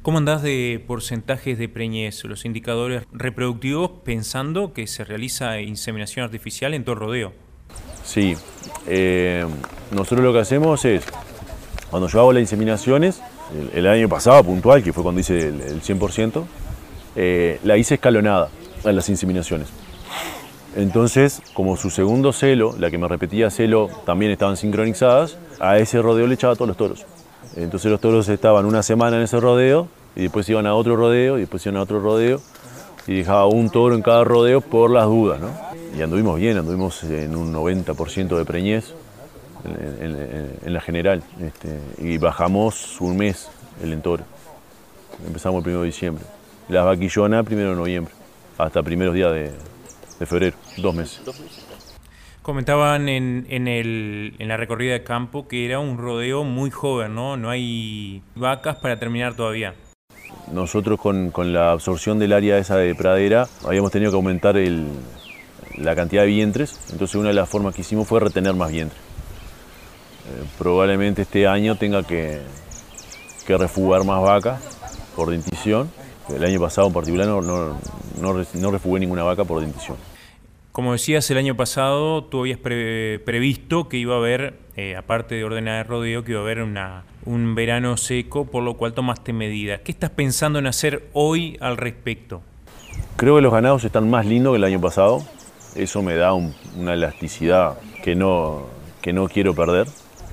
¿Cómo 0.01 0.17
andás 0.17 0.41
de 0.41 0.83
porcentajes 0.87 1.59
de 1.59 1.69
preñez, 1.69 2.25
los 2.25 2.47
indicadores 2.47 3.03
reproductivos, 3.13 3.91
pensando 4.07 4.73
que 4.73 4.87
se 4.87 5.05
realiza 5.05 5.61
inseminación 5.61 6.25
artificial 6.25 6.73
en 6.73 6.83
todo 6.83 6.95
el 6.95 7.01
rodeo? 7.01 7.33
Sí, 8.05 8.35
eh, 8.87 9.45
nosotros 9.91 10.25
lo 10.25 10.33
que 10.33 10.39
hacemos 10.39 10.83
es, 10.87 11.05
cuando 11.91 12.09
yo 12.09 12.21
hago 12.21 12.33
las 12.33 12.41
inseminaciones, 12.41 13.21
el, 13.75 13.87
año 13.87 14.09
pasado 14.09 14.43
puntual, 14.45 14.83
que 14.83 14.93
fue 14.93 15.03
cuando 15.03 15.21
hice 15.21 15.49
el, 15.49 15.83
100%, 15.83 16.45
eh, 17.17 17.61
la 17.65 17.77
hice 17.77 17.95
escalonada 17.95 18.49
a 18.85 18.93
las 18.93 19.09
inseminaciones. 19.09 19.69
Entonces, 20.77 21.41
como 21.55 21.77
su 21.77 21.91
segundo 21.91 22.33
celo, 22.33 22.75
la 22.79 22.91
que 22.91 22.99
me 22.99 23.09
repetía 23.09 23.51
celo, 23.51 23.89
también 24.05 24.31
estaban 24.31 24.57
sincronizadas, 24.57 25.39
a 25.59 25.79
ese 25.79 26.03
rodeo 26.03 26.27
le 26.27 26.35
echaba 26.35 26.55
todos 26.55 26.69
los 26.69 26.77
toros. 26.77 27.07
Entonces 27.57 27.91
los 27.91 28.01
toros 28.01 28.29
estaban 28.29 28.67
una 28.67 28.83
semana 28.83 29.17
en 29.17 29.23
ese 29.23 29.41
rodeo 29.41 29.89
y 30.15 30.23
después 30.23 30.49
iban 30.49 30.67
a 30.67 30.75
otro 30.75 30.97
rodeo 30.97 31.39
y 31.39 31.41
después 31.41 31.65
iban 31.65 31.79
a 31.79 31.83
otro 31.83 32.01
rodeo 32.01 32.41
y 33.07 33.15
dejaba 33.15 33.47
un 33.47 33.71
toro 33.71 33.95
en 33.95 34.03
cada 34.03 34.25
rodeo 34.25 34.61
por 34.61 34.91
las 34.91 35.07
dudas, 35.07 35.41
¿no? 35.41 35.49
Y 35.97 36.03
anduvimos 36.03 36.39
bien, 36.39 36.59
anduvimos 36.59 37.03
en 37.05 37.35
un 37.35 37.55
90% 37.55 38.37
de 38.37 38.45
preñez 38.45 38.93
en, 39.67 40.73
la 40.73 40.81
general 40.81 41.23
este, 41.41 41.81
y 41.99 42.19
bajamos 42.19 43.01
un 43.01 43.17
mes 43.17 43.51
el 43.83 43.93
entoro. 43.93 44.25
Empezamos 45.27 45.65
el 45.65 45.71
1 45.71 45.81
de 45.81 45.87
diciembre. 45.87 46.25
Las 46.69 46.85
vaquillonas 46.85 47.45
primero 47.45 47.71
de 47.71 47.77
noviembre, 47.77 48.13
hasta 48.59 48.83
primeros 48.83 49.15
días 49.15 49.33
de, 49.33 49.53
de 50.19 50.27
febrero, 50.27 50.57
dos 50.77 50.95
meses. 50.95 51.21
Comentaban 52.43 53.09
en, 53.09 53.47
en, 53.49 53.67
el, 53.67 54.35
en 54.39 54.49
la 54.49 54.57
recorrida 54.57 54.93
de 54.93 55.03
campo 55.03 55.49
que 55.49 55.67
era 55.67 55.81
un 55.81 55.99
rodeo 55.99 56.45
muy 56.45 56.71
joven, 56.71 57.15
¿no? 57.15 57.37
No 57.37 57.51
hay 57.51 58.23
vacas 58.35 58.77
para 58.77 58.99
terminar 58.99 59.35
todavía. 59.35 59.75
Nosotros 60.53 61.01
con, 61.01 61.31
con 61.31 61.53
la 61.53 61.73
absorción 61.73 62.19
del 62.19 62.33
área 62.33 62.59
esa 62.59 62.77
de 62.77 62.95
pradera 62.95 63.49
habíamos 63.65 63.91
tenido 63.91 64.13
que 64.13 64.17
aumentar 64.17 64.57
el, 64.57 64.87
la 65.77 65.95
cantidad 65.95 66.23
de 66.23 66.29
vientres, 66.29 66.79
entonces 66.93 67.15
una 67.17 67.29
de 67.29 67.35
las 67.35 67.49
formas 67.49 67.75
que 67.75 67.83
hicimos 67.83 68.07
fue 68.07 68.21
retener 68.21 68.55
más 68.55 68.71
vientres. 68.71 69.06
Eh, 70.27 70.45
probablemente 70.59 71.23
este 71.23 71.47
año 71.47 71.77
tenga 71.77 72.03
que, 72.03 72.41
que 73.47 73.57
refugar 73.57 74.05
más 74.05 74.23
vacas 74.23 74.61
por 75.15 75.31
dentición. 75.31 75.91
El 76.29 76.45
año 76.45 76.61
pasado 76.61 76.89
en 76.89 76.93
particular 76.93 77.27
no, 77.27 77.41
no, 77.41 77.79
no, 78.21 78.45
no 78.55 78.71
refugué 78.71 79.01
ninguna 79.01 79.23
vaca 79.23 79.45
por 79.45 79.61
dentición. 79.61 79.97
Como 80.73 80.93
decías, 80.93 81.31
el 81.31 81.39
año 81.39 81.57
pasado 81.57 82.25
tú 82.25 82.41
habías 82.41 82.59
previsto 82.59 83.89
que 83.89 83.97
iba 83.97 84.15
a 84.15 84.19
haber, 84.19 84.59
eh, 84.77 84.95
aparte 84.95 85.35
de 85.35 85.45
ordenar 85.45 85.87
el 85.87 85.89
rodeo, 85.89 86.23
que 86.23 86.33
iba 86.33 86.41
a 86.41 86.43
haber 86.43 86.61
una, 86.61 87.05
un 87.25 87.55
verano 87.55 87.97
seco, 87.97 88.45
por 88.45 88.63
lo 88.63 88.75
cual 88.75 88.93
tomaste 88.93 89.33
medidas. 89.33 89.81
¿Qué 89.81 89.93
estás 89.93 90.11
pensando 90.11 90.59
en 90.59 90.67
hacer 90.67 91.09
hoy 91.15 91.57
al 91.61 91.79
respecto? 91.79 92.43
Creo 93.17 93.37
que 93.37 93.41
los 93.41 93.55
ganados 93.55 93.85
están 93.85 94.11
más 94.11 94.27
lindos 94.27 94.53
que 94.53 94.59
el 94.59 94.65
año 94.65 94.79
pasado. 94.79 95.25
Eso 95.77 96.03
me 96.03 96.15
da 96.15 96.35
una 96.35 96.93
elasticidad 96.93 97.79
que 98.03 98.15
no, 98.15 98.67
que 99.01 99.15
no 99.15 99.29
quiero 99.29 99.55
perder. 99.55 99.87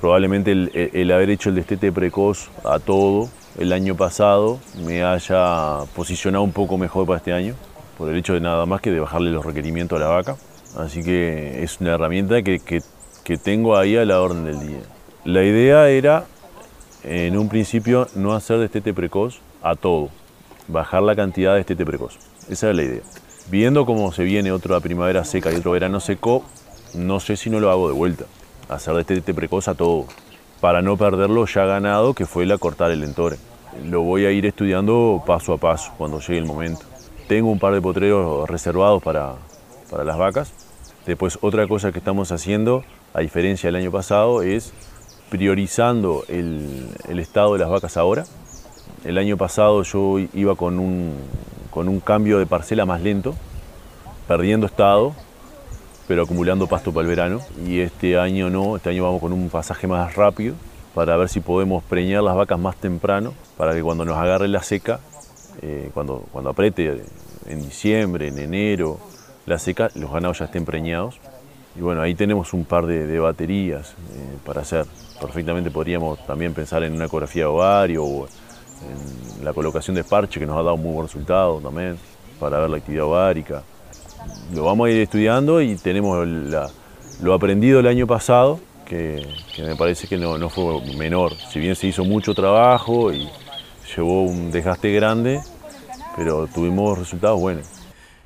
Probablemente 0.04 0.52
el, 0.52 1.12
haber 1.14 1.30
hecho 1.30 1.48
el 1.48 1.56
destete 1.56 1.90
precoz 1.94 2.50
a 2.66 2.80
todo 2.80 3.30
el 3.58 3.72
año 3.72 3.96
pasado 3.96 4.60
me 4.86 5.02
haya 5.02 5.78
posicionado 5.96 6.44
un 6.44 6.52
poco 6.52 6.78
mejor 6.78 7.08
para 7.08 7.20
este 7.20 7.32
año 7.32 7.56
por 7.98 8.10
el 8.10 8.18
hecho 8.18 8.34
de 8.34 8.42
nada 8.42 8.66
más 8.66 8.82
que 8.82 8.92
de 8.92 9.00
bajarle 9.00 9.32
los 9.32 9.46
requerimientos 9.46 9.96
a 9.96 10.04
la 10.04 10.10
vaca. 10.10 10.36
Así 10.76 11.04
que 11.04 11.64
es 11.64 11.80
una 11.80 11.94
herramienta 11.94 12.42
que, 12.42 12.60
que, 12.60 13.38
tengo 13.38 13.78
ahí 13.78 13.96
a 13.96 14.04
la 14.04 14.20
orden 14.20 14.44
del 14.44 14.60
día. 14.60 14.82
La 15.24 15.42
idea 15.42 15.88
era, 15.88 16.26
en 17.06 17.38
un 17.38 17.48
principio, 17.48 18.10
no 18.14 18.34
hacer 18.34 18.58
destete 18.58 18.94
precoz 18.94 19.40
a 19.62 19.78
todo, 19.78 20.10
bajar 20.68 21.02
la 21.04 21.16
cantidad 21.16 21.52
de 21.52 21.60
destete 21.60 21.86
precoz. 21.86 22.18
Esa 22.50 22.66
era 22.66 22.76
la 22.76 22.84
idea. 22.84 23.04
Viendo 23.50 23.86
cómo 23.86 24.12
se 24.12 24.26
viene 24.26 24.52
otra 24.52 24.82
primavera 24.82 25.24
seca 25.24 25.54
y 25.54 25.56
otro 25.56 25.72
verano 25.72 26.02
seco, 26.02 26.44
no 26.94 27.22
sé 27.22 27.38
si 27.38 27.50
no 27.50 27.62
lo 27.62 27.72
hago 27.72 27.88
de 27.88 27.94
vuelta. 27.94 28.26
Hacer 28.70 28.96
destete 28.96 29.34
precoz 29.34 29.68
a 29.68 29.76
todo, 29.76 30.06
para 30.62 30.82
no 30.82 30.98
perderlo 30.98 31.46
ya 31.46 31.66
ganado, 31.66 32.14
que 32.14 32.26
fue 32.26 32.46
la 32.46 32.58
cortar 32.58 32.92
el 32.92 33.04
entore. 33.04 33.38
Lo 33.86 34.02
voy 34.02 34.26
a 34.26 34.32
ir 34.32 34.46
estudiando 34.46 35.22
paso 35.26 35.54
a 35.54 35.58
paso 35.58 35.92
cuando 35.98 36.20
llegue 36.20 36.38
el 36.38 36.46
momento. 36.46 36.82
Tengo 37.28 37.52
un 37.52 37.60
par 37.60 37.74
de 37.74 37.82
potreros 37.82 38.50
reservados 38.50 39.02
para, 39.04 39.34
para 39.90 40.04
las 40.04 40.18
vacas. 40.18 40.54
Después 41.06 41.38
otra 41.42 41.68
cosa 41.68 41.92
que 41.92 42.00
estamos 42.00 42.32
haciendo, 42.32 42.84
a 43.14 43.20
diferencia 43.20 43.68
del 43.68 43.76
año 43.76 43.92
pasado, 43.92 44.42
es 44.42 44.72
priorizando 45.30 46.24
el, 46.30 46.88
el, 47.10 47.20
estado 47.20 47.54
de 47.54 47.60
las 47.60 47.70
vacas 47.70 47.98
ahora. 47.98 48.24
El 49.04 49.18
año 49.18 49.36
pasado 49.36 49.84
yo 49.84 50.20
iba 50.34 50.56
con 50.56 50.80
un, 50.80 51.14
con 51.72 51.90
un 51.90 52.00
cambio 52.00 52.40
de 52.40 52.46
parcela 52.46 52.86
más 52.86 53.02
lento, 53.02 53.36
perdiendo 54.28 54.66
estado, 54.68 55.14
pero 56.08 56.24
acumulando 56.24 56.68
pasto 56.68 56.94
para 56.94 57.04
el 57.04 57.10
verano. 57.10 57.40
Y 57.66 57.80
este 57.80 58.18
año 58.18 58.50
no, 58.50 58.76
este 58.76 58.90
año 58.90 59.04
vamos 59.04 59.22
con 59.22 59.34
un 59.34 59.50
pasaje 59.50 59.88
más 59.88 60.16
rápido 60.16 60.56
para 60.94 61.18
ver 61.18 61.30
si 61.30 61.40
podemos 61.40 61.84
preñar 61.84 62.24
las 62.24 62.36
vacas 62.36 62.60
más 62.60 62.76
temprano, 62.76 63.34
para 63.58 63.74
que 63.74 63.82
cuando 63.82 64.06
nos 64.06 64.18
agarre 64.18 64.48
la 64.48 64.62
seca 64.62 65.00
eh, 65.62 65.92
cuando, 65.94 66.26
cuando 66.32 66.50
apriete 66.50 67.04
en 67.48 67.62
diciembre, 67.62 68.28
en 68.28 68.40
enero, 68.40 69.00
la 69.46 69.60
seca, 69.60 69.90
los 69.96 70.12
ganados 70.12 70.40
ya 70.40 70.46
estén 70.46 70.66
preñados. 70.66 71.20
Y 71.76 71.82
bueno, 71.82 72.02
ahí 72.02 72.16
tenemos 72.16 72.54
un 72.54 72.66
par 72.66 72.86
de, 72.86 73.20
baterías 73.20 73.92
eh, 73.92 74.38
para 74.46 74.62
hacer. 74.62 74.86
Perfectamente 75.20 75.72
podríamos 75.72 76.24
también 76.26 76.54
pensar 76.54 76.84
en 76.84 76.94
una 76.94 77.06
ecografía 77.06 77.44
de 77.44 77.48
ovario 77.48 78.04
o 78.04 78.28
en 78.28 79.46
la 79.46 79.54
colocación 79.54 79.96
de 79.96 80.04
parche 80.04 80.40
que 80.40 80.46
nos 80.46 80.58
ha 80.58 80.64
dado 80.64 80.78
muy 80.78 80.94
buen 80.94 81.08
resultado 81.08 81.60
también 81.60 81.98
para 82.40 82.60
ver 82.60 82.70
la 82.70 82.78
actividad 82.78 83.06
ovárica. 83.06 83.64
Lo 84.54 84.66
vamos 84.66 84.88
a 84.88 84.92
ir 84.92 85.02
estudiando 85.02 85.62
y 85.62 85.76
tenemos 85.76 86.28
lo 87.22 87.34
aprendido 87.34 87.80
el 87.80 87.88
año 87.88 88.08
pasado, 88.08 88.60
que, 88.86 89.26
me 89.58 89.76
parece 89.76 90.08
que 90.08 90.18
no, 90.18 90.38
no 90.38 90.50
fue 90.50 90.82
menor. 90.96 91.34
Si 91.52 91.60
bien 91.60 91.76
se 91.76 91.88
hizo 91.88 92.04
mucho 92.04 92.34
trabajo 92.34 93.12
y, 93.12 93.28
llevó 93.96 94.24
un 94.24 94.52
desgaste 94.52 94.92
grande, 94.92 95.40
pero 96.16 96.48
tuvimos 96.48 96.98
resultados 96.98 97.40
buenos. 97.40 97.68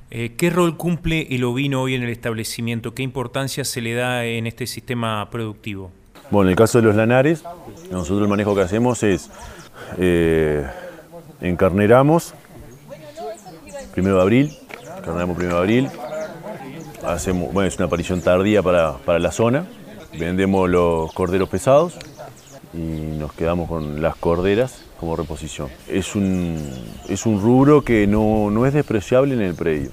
Eh, 0.10 0.34
¿Qué 0.38 0.50
rol 0.50 0.78
cumple 0.78 1.28
el 1.32 1.44
ovino 1.44 1.82
hoy 1.82 1.96
en 1.96 2.04
el 2.04 2.10
establecimiento? 2.10 2.94
¿Qué 2.94 3.04
importancia 3.04 3.66
se 3.66 3.82
le 3.82 3.94
da 3.94 4.26
en 4.26 4.48
este 4.48 4.68
sistema 4.68 5.30
productivo? 5.30 5.92
Bueno, 6.32 6.50
en 6.50 6.52
el 6.52 6.56
caso 6.56 6.80
de 6.80 6.86
los 6.86 6.96
lanares, 6.96 7.44
nosotros 7.92 8.22
el 8.22 8.28
manejo 8.28 8.56
que 8.56 8.62
hacemos 8.62 9.04
es 9.04 9.30
eh, 9.98 10.66
encarneramos 11.42 12.34
primero 13.94 14.18
de 14.18 14.22
abril, 14.22 14.58
encarneramos 14.98 15.38
primero 15.38 15.58
de 15.58 15.62
abril, 15.62 15.90
hacemos, 17.06 17.54
bueno, 17.54 17.68
es 17.68 17.78
una 17.78 17.86
aparición 17.86 18.22
tardía 18.22 18.62
para, 18.62 18.94
para 18.98 19.20
la 19.20 19.32
zona, 19.32 19.66
vendemos 20.18 20.70
los 20.70 21.12
corderos 21.14 21.50
pesados 21.50 21.98
y 22.74 23.18
nos 23.18 23.34
quedamos 23.34 23.70
con 23.70 24.02
las 24.02 24.16
corderas 24.16 24.84
como 25.00 25.16
reposición. 25.16 25.70
Es 25.88 26.16
un, 26.16 26.58
es 27.08 27.26
un 27.26 27.42
rubro 27.42 27.84
que 27.84 28.08
no, 28.08 28.50
no, 28.50 28.66
es 28.66 28.74
despreciable 28.74 29.34
en 29.34 29.42
el 29.42 29.56
predio. 29.56 29.92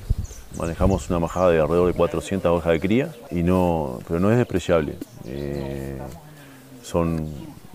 Manejamos 0.59 1.11
una 1.11 1.19
majada 1.19 1.51
de 1.51 1.61
alrededor 1.61 1.89
de 1.89 1.95
400 1.95 2.51
hojas 2.51 2.73
de 2.73 2.81
cría, 2.81 3.13
y 3.31 3.43
no, 3.43 3.99
pero 4.07 4.21
no 4.21 4.31
es 4.31 4.39
despreciable. 4.39 4.97
Eh, 5.27 5.99
son, 6.83 7.27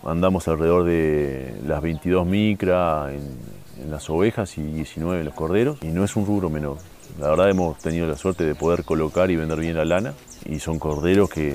andamos 0.03 0.48
alrededor 0.48 0.86
de 0.86 1.53
las 1.65 1.81
22 1.81 2.25
micras 2.25 3.12
en, 3.12 3.59
las 3.89 4.09
ovejas 4.09 4.57
y 4.57 4.62
19 4.62 5.19
en 5.19 5.25
los 5.25 5.33
corderos, 5.33 5.77
y 5.81 5.88
no 5.88 6.03
es 6.03 6.15
un 6.17 6.25
rubro 6.25 6.50
menor. 6.50 6.77
La 7.19 7.29
verdad 7.29 7.49
hemos 7.49 7.77
tenido 7.79 8.07
la 8.07 8.15
suerte 8.15 8.45
de 8.45 8.55
poder 8.55 8.85
colocar 8.85 9.29
y 9.29 9.35
vender 9.35 9.59
bien 9.59 9.75
la 9.75 9.83
lana, 9.83 10.13
y 10.45 10.59
son 10.59 10.79
corderos 10.79 11.29
que, 11.29 11.51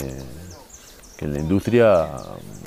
que 1.17 1.25
en 1.25 1.33
la 1.33 1.41
industria 1.41 2.07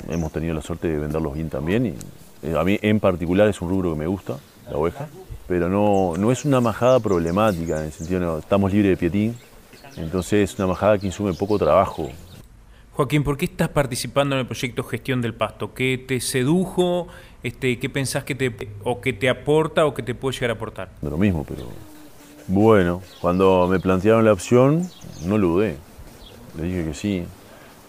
hemos 0.08 0.32
tenido 0.32 0.52
la 0.52 0.62
suerte 0.62 0.88
de 0.88 0.98
venderlos 0.98 1.34
bien 1.34 1.48
también. 1.48 1.86
Y, 1.86 1.94
eh, 2.42 2.56
a 2.58 2.64
mí 2.64 2.76
en 2.82 2.98
particular 2.98 3.46
es 3.46 3.60
un 3.60 3.68
rubro 3.68 3.92
que 3.92 3.98
me 4.00 4.06
gusta, 4.08 4.36
la 4.68 4.76
oveja, 4.76 5.08
pero 5.46 5.68
no, 5.68 6.14
no 6.18 6.32
es 6.32 6.44
una 6.44 6.60
majada 6.60 6.98
problemática, 6.98 7.78
en 7.78 7.86
el 7.86 7.92
sentido 7.92 8.18
no, 8.18 8.38
estamos 8.38 8.72
libres 8.72 8.90
de 8.90 8.96
pietín, 8.96 9.36
entonces 9.96 10.50
es 10.50 10.58
una 10.58 10.66
majada 10.66 10.98
que 10.98 11.06
insume 11.06 11.34
poco 11.34 11.56
trabajo. 11.56 12.10
Joaquín, 12.94 13.22
¿por 13.22 13.36
qué 13.36 13.44
estás 13.44 13.68
participando 13.68 14.34
en 14.34 14.40
el 14.40 14.46
proyecto 14.46 14.82
Gestión 14.82 15.22
del 15.22 15.34
Pasto? 15.34 15.72
¿Qué 15.72 16.04
te 16.04 16.20
sedujo? 16.20 17.06
Este, 17.44 17.78
¿Qué 17.78 17.88
pensás 17.88 18.24
que 18.24 18.34
te, 18.34 18.52
o 18.82 19.00
que 19.00 19.12
te 19.12 19.28
aporta 19.28 19.86
o 19.86 19.94
que 19.94 20.02
te 20.02 20.16
puede 20.16 20.34
llegar 20.34 20.50
a 20.50 20.54
aportar? 20.54 20.88
De 21.00 21.08
lo 21.08 21.16
mismo, 21.16 21.44
pero 21.48 21.62
bueno, 22.48 23.02
cuando 23.20 23.68
me 23.68 23.78
plantearon 23.78 24.24
la 24.24 24.32
opción, 24.32 24.88
no 25.26 25.36
lo 25.36 25.48
dudé. 25.48 25.76
Le 26.56 26.62
dije 26.64 26.84
que 26.86 26.94
sí. 26.94 27.24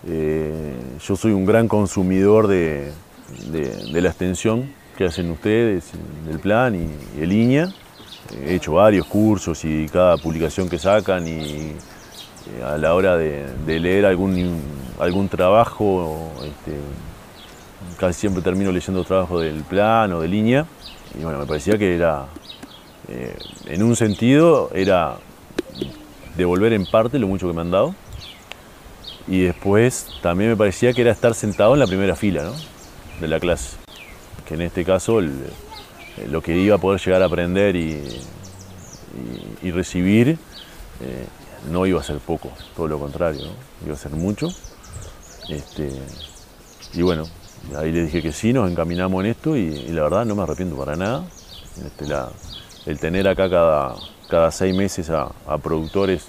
Eh, 0.05 0.75
yo 1.01 1.15
soy 1.15 1.31
un 1.31 1.45
gran 1.45 1.69
consumidor 1.69 2.47
de, 2.47 2.91
la 3.51 4.09
extensión 4.09 4.69
que 4.97 5.05
hacen 5.05 5.31
ustedes, 5.31 5.91
del 6.25 6.39
plan 6.39 6.75
y, 6.75 7.21
el 7.21 7.29
línea. 7.29 7.73
He 8.45 8.55
hecho 8.55 8.73
varios 8.73 9.07
cursos 9.07 9.63
y 9.63 9.87
cada 9.87 10.17
publicación 10.17 10.69
que 10.69 10.77
sacan 10.77 11.25
y 11.25 11.31
eh, 11.31 12.63
a 12.65 12.77
la 12.77 12.93
hora 12.93 13.15
de, 13.15 13.47
leer 13.65 14.05
algún, 14.05 14.61
algún 14.99 15.29
trabajo, 15.29 16.31
este, 16.43 16.77
casi 17.97 18.19
siempre 18.19 18.41
termino 18.41 18.73
leyendo 18.73 19.05
trabajo 19.05 19.39
del 19.39 19.63
plan 19.63 20.11
o 20.11 20.19
de 20.19 20.27
línea. 20.27 20.65
Y 21.17 21.23
bueno, 21.23 21.39
me 21.39 21.45
parecía 21.45 21.77
que 21.77 21.95
era, 21.95 22.27
eh, 23.09 23.35
en 23.65 23.81
un 23.81 23.95
sentido, 23.95 24.69
era 24.73 25.17
devolver 26.37 26.73
en 26.73 26.85
parte 26.85 27.17
lo 27.17 27.27
mucho 27.27 27.47
que 27.47 27.53
me 27.53 27.61
han 27.61 27.71
dado. 27.71 27.95
Y 29.27 29.41
después 29.41 30.07
también 30.21 30.51
me 30.51 30.57
parecía 30.57 30.93
que 30.93 31.01
era 31.01 31.11
estar 31.11 31.33
sentado 31.33 31.73
en 31.73 31.79
la 31.79 31.87
primera 31.87 32.15
fila, 32.15 32.51
de 33.19 33.27
la 33.27 33.39
clase. 33.39 33.77
Que 34.47 34.53
en 34.55 34.61
este 34.61 34.85
caso 34.85 35.21
lo 35.21 36.41
que 36.41 36.57
iba 36.57 36.75
a 36.75 36.79
poder 36.79 36.99
llegar 36.99 37.21
a 37.21 37.25
aprender 37.25 37.75
y, 37.75 38.01
recibir, 39.71 40.37
eh, 41.01 41.25
no 41.71 41.85
iba 41.85 41.99
a 41.99 42.03
ser 42.03 42.17
poco, 42.17 42.51
todo 42.75 42.87
lo 42.87 42.99
contrario, 42.99 43.41
iba 43.85 43.93
a 43.93 43.97
ser 43.97 44.11
mucho. 44.11 44.49
Este, 45.47 45.91
y 46.93 47.01
bueno, 47.01 47.25
ahí 47.75 47.91
le 47.91 48.03
dije 48.03 48.21
que 48.21 48.31
sí, 48.31 48.53
nos 48.53 48.69
encaminamos 48.69 49.23
en 49.23 49.31
esto 49.31 49.55
y, 49.55 49.87
la 49.89 50.03
verdad 50.03 50.25
no 50.25 50.35
me 50.35 50.43
arrepiento 50.43 50.75
para 50.75 50.95
nada. 50.95 51.25
Este, 51.83 52.05
el 52.85 52.99
tener 52.99 53.27
acá 53.27 53.49
cada, 53.49 53.95
cada 54.27 54.51
seis 54.51 54.75
meses 54.75 55.09
a, 55.09 55.31
productores 55.61 56.27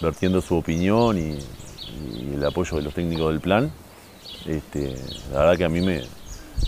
vertiendo 0.00 0.40
su 0.40 0.56
opinión 0.56 1.18
y, 1.18 1.38
el 2.34 2.44
apoyo 2.44 2.78
de 2.78 2.82
los 2.82 2.94
técnicos 2.94 3.30
del 3.30 3.40
plan, 3.40 3.70
este, 4.46 4.96
la 5.30 5.40
verdad 5.40 5.56
que 5.58 5.64
a 5.64 5.68
mí 5.68 5.80
me, 5.80 6.02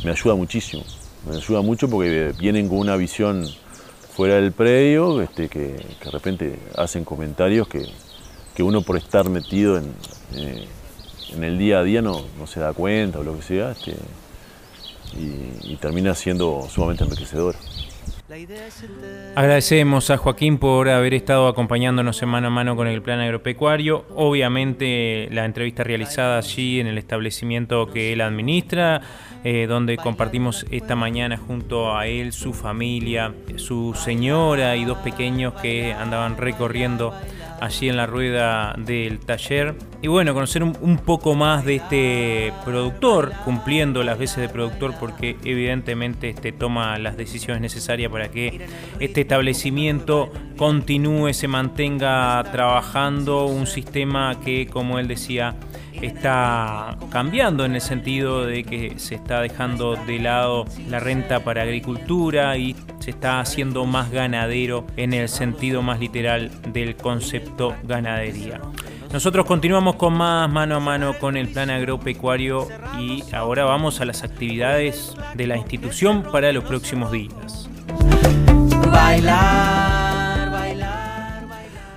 ayuda 0.09 0.35
muchísimo. 0.35 0.85
Me 1.29 1.37
ayuda 1.37 1.63
mucho 1.63 1.89
porque 1.89 2.33
vienen 2.39 2.69
con 2.69 2.79
una 2.79 2.95
visión 2.97 3.49
fuera 4.15 4.35
del 4.35 4.53
predio, 4.53 5.23
este, 5.23 5.49
que, 5.49 5.75
de 6.05 6.11
repente 6.13 6.59
hacen 6.77 7.05
comentarios 7.05 7.67
que, 7.67 7.89
uno 8.63 8.83
por 8.83 8.97
estar 8.97 9.29
metido 9.29 9.79
en, 9.79 9.95
eh, 10.35 10.69
en, 11.33 11.43
el 11.43 11.59
día 11.59 11.81
a 11.81 11.83
día 11.83 12.03
no, 12.03 12.23
se 12.47 12.61
da 12.61 12.73
cuenta 12.73 13.19
o 13.19 13.25
lo 13.25 13.37
que 13.37 13.43
sea, 13.43 13.73
este, 13.73 13.97
y 15.17 15.77
termina 15.77 16.15
siendo 16.15 16.69
sumamente 16.69 17.03
enriquecedor. 17.05 17.57
Agradecemos 19.37 20.09
a 20.09 20.17
Joaquín 20.17 20.57
por 20.57 20.89
haber 20.89 21.13
estado 21.13 21.47
acompañándonos 21.47 22.23
en 22.23 22.31
mano 22.31 22.47
a 22.47 22.51
mano 22.51 22.75
con 22.75 22.87
el 22.89 23.03
plan 23.03 23.21
agropecuario. 23.21 24.07
Obviamente 24.15 25.29
la 25.31 25.45
entrevista 25.45 25.85
realizada 25.85 26.39
allí 26.39 26.81
en 26.81 26.87
el 26.87 26.97
establecimiento 26.97 27.87
que 27.93 28.15
él 28.15 28.23
administra, 28.23 29.03
eh, 29.45 29.67
donde 29.67 29.99
compartimos 29.99 30.65
esta 30.71 30.97
mañana 30.97 31.37
junto 31.37 31.95
a 31.95 32.07
él, 32.07 32.33
su 32.33 32.55
familia, 32.55 33.35
su 33.57 33.93
señora 33.95 34.75
y 34.77 34.87
dos 34.87 34.99
pequeños 34.99 35.53
que 35.61 35.93
andaban 35.93 36.39
recorriendo 36.39 37.13
allí 37.61 37.89
en 37.89 37.97
la 37.97 38.07
rueda 38.07 38.75
del 38.79 39.19
taller. 39.21 39.75
Y 40.03 40.09
bueno, 40.09 40.35
conocer 40.35 40.63
un, 40.63 40.99
poco 40.99 41.35
más 41.35 41.65
de 41.65 41.77
este 41.77 42.53
productor, 42.65 43.33
cumpliendo 43.45 44.03
las 44.03 44.19
veces 44.19 44.39
de 44.39 44.49
productor, 44.49 44.95
porque 44.99 45.37
evidentemente 45.45 46.31
este 46.31 46.53
toma 46.53 46.99
las 46.99 47.17
decisiones 47.17 47.61
necesarias 47.63 48.11
para 48.11 48.31
que 48.31 48.67
este 49.01 49.23
establecimiento 49.23 50.31
continúe, 50.57 51.33
se 51.33 51.49
mantenga 51.49 52.43
trabajando, 52.53 53.47
un 53.47 53.67
sistema 53.67 54.41
que, 54.41 54.67
como 54.67 54.99
él 54.99 55.09
decía, 55.09 55.57
está 56.03 56.97
cambiando 57.11 57.65
en 57.65 57.75
el 57.75 57.81
sentido 57.81 58.45
de 58.45 58.65
que 58.65 58.99
se 58.99 59.15
está 59.15 59.41
dejando 59.41 59.97
de 59.97 60.19
lado 60.19 60.65
la 60.89 61.01
renta 61.01 61.41
para 61.41 61.63
agricultura 61.63 62.57
y 62.57 62.77
se 62.99 63.11
está 63.11 63.41
haciendo 63.41 63.85
más 63.87 64.11
ganadero 64.11 64.87
en 64.97 65.13
el 65.13 65.29
sentido 65.29 65.83
más 65.83 66.01
literal 66.01 66.51
del 66.73 66.97
concepto 66.97 67.75
ganadería. 67.85 68.61
Nosotros 69.13 69.47
continuamos 69.47 69.95
con 69.95 70.15
más 70.15 70.51
mano 70.51 70.77
a 70.77 70.81
mano 70.81 71.15
con 71.21 71.37
el 71.37 71.49
plan 71.49 71.71
agropecuario 71.71 72.67
y 72.99 73.23
ahora 73.33 73.65
vamos 73.65 74.01
a 74.01 74.05
las 74.05 74.25
actividades 74.25 75.15
de 75.35 75.47
la 75.47 75.57
institución 75.57 76.25
para 76.33 76.53
los 76.53 76.65
próximos 76.65 77.13
días. 77.13 77.69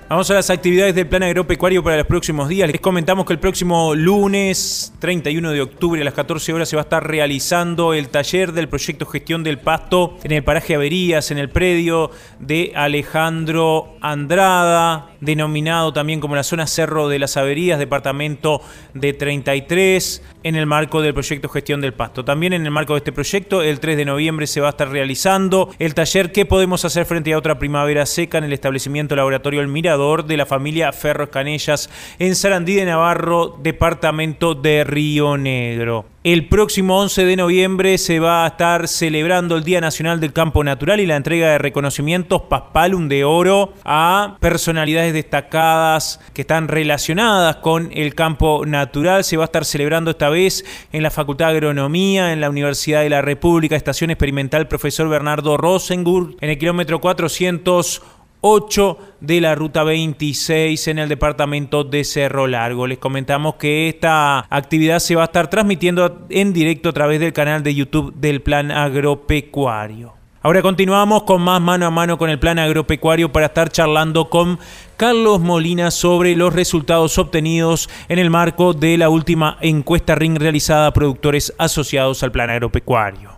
Vamos 0.09 0.31
a 0.31 0.35
las 0.35 0.49
actividades 0.49 0.95
del 0.95 1.05
plan 1.05 1.23
agropecuario 1.23 1.83
para 1.83 1.97
los 1.97 2.07
próximos 2.07 2.47
días. 2.47 2.71
Les 2.71 2.79
comentamos 2.79 3.25
que 3.25 3.33
el 3.33 3.39
próximo 3.39 3.93
lunes 3.93 4.93
31 4.99 5.51
de 5.51 5.59
octubre 5.59 6.01
a 6.01 6.05
las 6.05 6.13
14 6.13 6.53
horas 6.53 6.69
se 6.69 6.77
va 6.77 6.83
a 6.83 6.85
estar 6.85 7.05
realizando 7.05 7.93
el 7.93 8.07
taller 8.07 8.53
del 8.53 8.69
proyecto 8.69 9.05
Gestión 9.05 9.43
del 9.43 9.59
Pasto 9.59 10.17
en 10.23 10.31
el 10.31 10.45
paraje 10.45 10.75
Averías, 10.75 11.29
en 11.31 11.39
el 11.39 11.49
predio 11.49 12.09
de 12.39 12.71
Alejandro 12.73 13.97
Andrada, 13.99 15.09
denominado 15.19 15.91
también 15.91 16.21
como 16.21 16.37
la 16.37 16.43
zona 16.43 16.67
Cerro 16.67 17.09
de 17.09 17.19
las 17.19 17.35
Averías, 17.35 17.77
departamento 17.77 18.61
de 18.93 19.11
33, 19.11 20.23
en 20.43 20.55
el 20.55 20.67
marco 20.67 21.01
del 21.01 21.13
proyecto 21.13 21.49
Gestión 21.49 21.81
del 21.81 21.93
Pasto. 21.93 22.23
También 22.23 22.53
en 22.53 22.63
el 22.63 22.71
marco 22.71 22.93
de 22.93 22.99
este 22.99 23.11
proyecto, 23.11 23.61
el 23.61 23.81
3 23.81 23.97
de 23.97 24.05
noviembre 24.05 24.47
se 24.47 24.61
va 24.61 24.67
a 24.67 24.69
estar 24.69 24.89
realizando 24.89 25.69
el 25.79 25.93
taller 25.93 26.31
¿Qué 26.31 26.45
podemos 26.45 26.85
hacer 26.85 27.05
frente 27.05 27.33
a 27.33 27.37
otra 27.37 27.59
primavera 27.59 28.05
seca 28.05 28.37
en 28.37 28.45
el 28.45 28.53
establecimiento 28.53 29.13
Laboratorio 29.13 29.59
El 29.59 29.67
De 29.97 30.37
la 30.37 30.45
familia 30.45 30.93
Ferros 30.93 31.29
Canellas 31.29 31.89
en 32.19 32.35
Sarandí 32.35 32.75
de 32.75 32.85
Navarro, 32.85 33.57
departamento 33.63 34.53
de 34.53 34.83
Río 34.83 35.37
Negro. 35.37 36.05
El 36.23 36.49
próximo 36.49 36.99
11 36.99 37.23
de 37.23 37.35
noviembre 37.37 37.97
se 37.97 38.19
va 38.19 38.43
a 38.43 38.47
estar 38.49 38.89
celebrando 38.89 39.55
el 39.55 39.63
Día 39.63 39.79
Nacional 39.79 40.19
del 40.19 40.33
Campo 40.33 40.61
Natural 40.61 40.99
y 40.99 41.05
la 41.05 41.15
entrega 41.15 41.51
de 41.51 41.57
reconocimientos 41.57 42.41
Paspalum 42.43 43.07
de 43.07 43.23
Oro 43.23 43.71
a 43.85 44.35
personalidades 44.41 45.13
destacadas 45.13 46.19
que 46.33 46.41
están 46.41 46.67
relacionadas 46.67 47.55
con 47.55 47.89
el 47.93 48.13
campo 48.13 48.65
natural. 48.65 49.23
Se 49.23 49.37
va 49.37 49.45
a 49.45 49.45
estar 49.45 49.63
celebrando 49.63 50.11
esta 50.11 50.27
vez 50.27 50.65
en 50.91 51.01
la 51.01 51.11
Facultad 51.11 51.47
de 51.47 51.53
Agronomía, 51.53 52.33
en 52.33 52.41
la 52.41 52.49
Universidad 52.49 53.03
de 53.03 53.09
la 53.09 53.21
República, 53.21 53.77
Estación 53.77 54.11
Experimental 54.11 54.67
Profesor 54.67 55.07
Bernardo 55.07 55.55
Rosengur, 55.55 56.35
en 56.41 56.49
el 56.49 56.57
kilómetro 56.57 56.99
400 56.99 58.01
8 58.49 58.97
de 59.19 59.41
la 59.41 59.55
ruta 59.55 59.83
26 59.83 60.87
en 60.87 60.99
el 60.99 61.09
departamento 61.09 61.83
de 61.83 62.05
Cerro 62.05 62.47
Largo. 62.47 62.87
Les 62.87 62.97
comentamos 62.97 63.55
que 63.55 63.89
esta 63.89 64.39
actividad 64.49 64.99
se 64.99 65.15
va 65.15 65.23
a 65.23 65.25
estar 65.25 65.49
transmitiendo 65.49 66.25
en 66.29 66.53
directo 66.53 66.89
a 66.89 66.93
través 66.93 67.19
del 67.19 67.33
canal 67.33 67.61
de 67.61 67.75
YouTube 67.75 68.13
del 68.15 68.41
Plan 68.41 68.71
Agropecuario. 68.71 70.13
Ahora 70.41 70.61
continuamos 70.61 71.23
con 71.23 71.41
más 71.41 71.59
mano 71.59 71.87
a 71.87 71.91
mano 71.91 72.17
con 72.17 72.29
el 72.29 72.39
Plan 72.39 72.57
Agropecuario 72.57 73.33
para 73.33 73.47
estar 73.47 73.69
charlando 73.69 74.29
con 74.29 74.59
Carlos 74.95 75.41
Molina 75.41 75.91
sobre 75.91 76.33
los 76.37 76.53
resultados 76.53 77.17
obtenidos 77.17 77.89
en 78.07 78.17
el 78.17 78.29
marco 78.29 78.73
de 78.73 78.97
la 78.97 79.09
última 79.09 79.57
encuesta 79.59 80.15
RING 80.15 80.37
realizada 80.37 80.87
a 80.87 80.93
productores 80.93 81.53
asociados 81.57 82.23
al 82.23 82.31
Plan 82.31 82.49
Agropecuario 82.49 83.36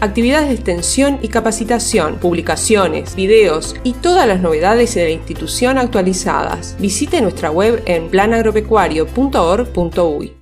actividades 0.00 0.48
de 0.48 0.54
extensión 0.54 1.18
y 1.22 1.28
capacitación, 1.28 2.16
publicaciones, 2.16 3.14
videos 3.14 3.76
y 3.84 3.92
todas 3.94 4.26
las 4.26 4.40
novedades 4.40 4.94
de 4.94 5.04
la 5.04 5.10
institución 5.10 5.78
actualizadas. 5.78 6.76
Visite 6.78 7.20
nuestra 7.20 7.50
web 7.50 7.82
en 7.86 8.08
planagropecuario.org.uy. 8.08 10.39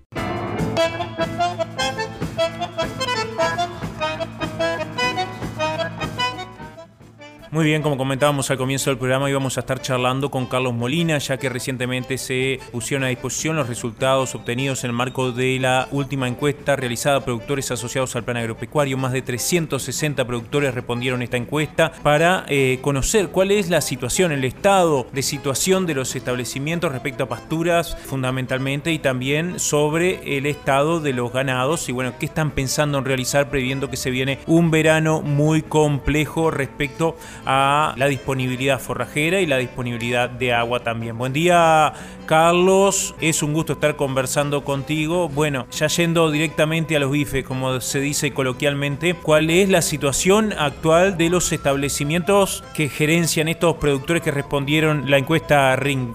Muy 7.59 7.67
bien, 7.67 7.83
como 7.83 7.99
comentábamos 7.99 8.53
al 8.53 8.57
comienzo 8.57 8.89
del 8.89 9.01
programa, 9.01 9.29
íbamos 9.29 9.57
a 9.57 9.61
estar 9.63 9.83
charlando 9.83 10.31
con 10.31 10.47
Carlos 10.47 10.75
Molina, 10.75 11.19
ya 11.19 11.39
que 11.39 11.49
recientemente 11.49 12.17
se 12.17 12.61
pusieron 12.71 13.03
a 13.03 13.09
disposición 13.09 13.57
los 13.57 13.67
resultados 13.67 14.33
obtenidos 14.37 14.85
en 14.85 14.91
el 14.91 14.97
marco 14.97 15.33
de 15.33 15.59
la 15.59 15.89
última 15.91 16.29
encuesta 16.29 16.77
realizada 16.77 17.17
a 17.17 17.25
productores 17.25 17.69
asociados 17.73 18.15
al 18.15 18.23
plan 18.23 18.37
agropecuario. 18.37 18.97
Más 18.97 19.11
de 19.11 19.23
360 19.23 20.25
productores 20.25 20.73
respondieron 20.73 21.21
esta 21.21 21.37
encuesta 21.37 21.91
para 22.05 22.45
eh, 22.47 22.79
conocer 22.81 23.31
cuál 23.31 23.51
es 23.51 23.71
la 23.71 23.81
situación, 23.81 24.31
el 24.31 24.45
estado 24.45 25.09
de 25.13 25.23
situación 25.23 25.85
de 25.85 25.97
los 25.97 26.15
establecimientos 26.15 26.93
respecto 26.93 27.25
a 27.25 27.29
pasturas 27.29 27.97
fundamentalmente 28.07 28.93
y 28.93 29.01
también 29.01 29.59
sobre 29.59 30.39
el 30.39 30.47
estado 30.47 31.01
de 31.01 31.13
los 31.13 31.33
ganados 31.33 31.89
y 31.89 31.93
bueno, 31.93 32.13
qué 32.21 32.27
están 32.27 32.53
pensando 32.53 32.99
en 32.99 33.05
realizar 33.05 33.51
previendo 33.51 33.91
que 33.91 33.97
se 33.97 34.13
viene 34.13 34.39
un 34.47 34.71
verano 34.71 35.23
muy 35.23 35.63
complejo 35.63 36.53
respecto 36.53 37.17
a 37.48 37.48
la 37.49 38.07
disponibilidad 38.09 38.79
forrajera 38.79 39.41
y 39.41 39.47
la 39.47 39.57
disponibilidad 39.57 40.29
de 40.29 40.53
agua 40.53 40.81
también. 40.81 41.17
Buen 41.17 41.33
día, 41.33 41.93
Carlos. 42.27 43.15
Es 43.21 43.43
un 43.43 43.55
gusto 43.55 43.73
estar 43.75 43.97
conversando 43.97 44.65
contigo. 44.65 45.29
Bueno, 45.31 45.67
ya 45.71 45.87
yendo 45.87 46.31
directamente 46.31 46.97
a 46.97 47.01
los 47.01 47.11
bifes, 47.11 47.45
como 47.45 47.81
se 47.81 48.01
dice 48.01 48.33
coloquialmente, 48.33 49.15
¿cuál 49.15 49.49
es 49.49 49.69
la 49.71 49.81
situación 49.81 50.53
actual 50.59 51.17
de 51.17 51.31
los 51.31 51.51
establecimientos 51.53 52.65
que 52.75 52.89
gerencian 52.91 53.49
estos 53.49 53.77
productores 53.77 54.23
que 54.23 54.31
respondieron 54.31 55.11
la 55.11 55.17
encuesta 55.17 55.75
Ring? 55.77 56.13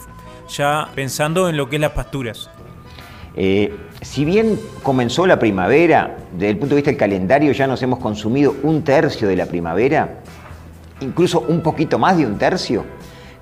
Ya 0.49 0.89
pensando 0.93 1.49
en 1.49 1.57
lo 1.57 1.67
que 1.67 1.77
es 1.77 1.81
las 1.81 1.93
pasturas. 1.93 2.49
Eh, 3.35 3.73
si 4.01 4.25
bien 4.25 4.59
comenzó 4.83 5.25
la 5.25 5.39
primavera, 5.39 6.17
desde 6.33 6.51
el 6.51 6.57
punto 6.57 6.75
de 6.75 6.81
vista 6.81 6.91
del 6.91 6.99
calendario 6.99 7.51
ya 7.51 7.65
nos 7.65 7.81
hemos 7.81 7.97
consumido 7.97 8.55
un 8.61 8.83
tercio 8.83 9.27
de 9.27 9.35
la 9.35 9.47
primavera, 9.47 10.19
incluso 11.01 11.41
un 11.41 11.61
poquito 11.61 11.99
más 11.99 12.17
de 12.17 12.25
un 12.25 12.37
tercio, 12.37 12.85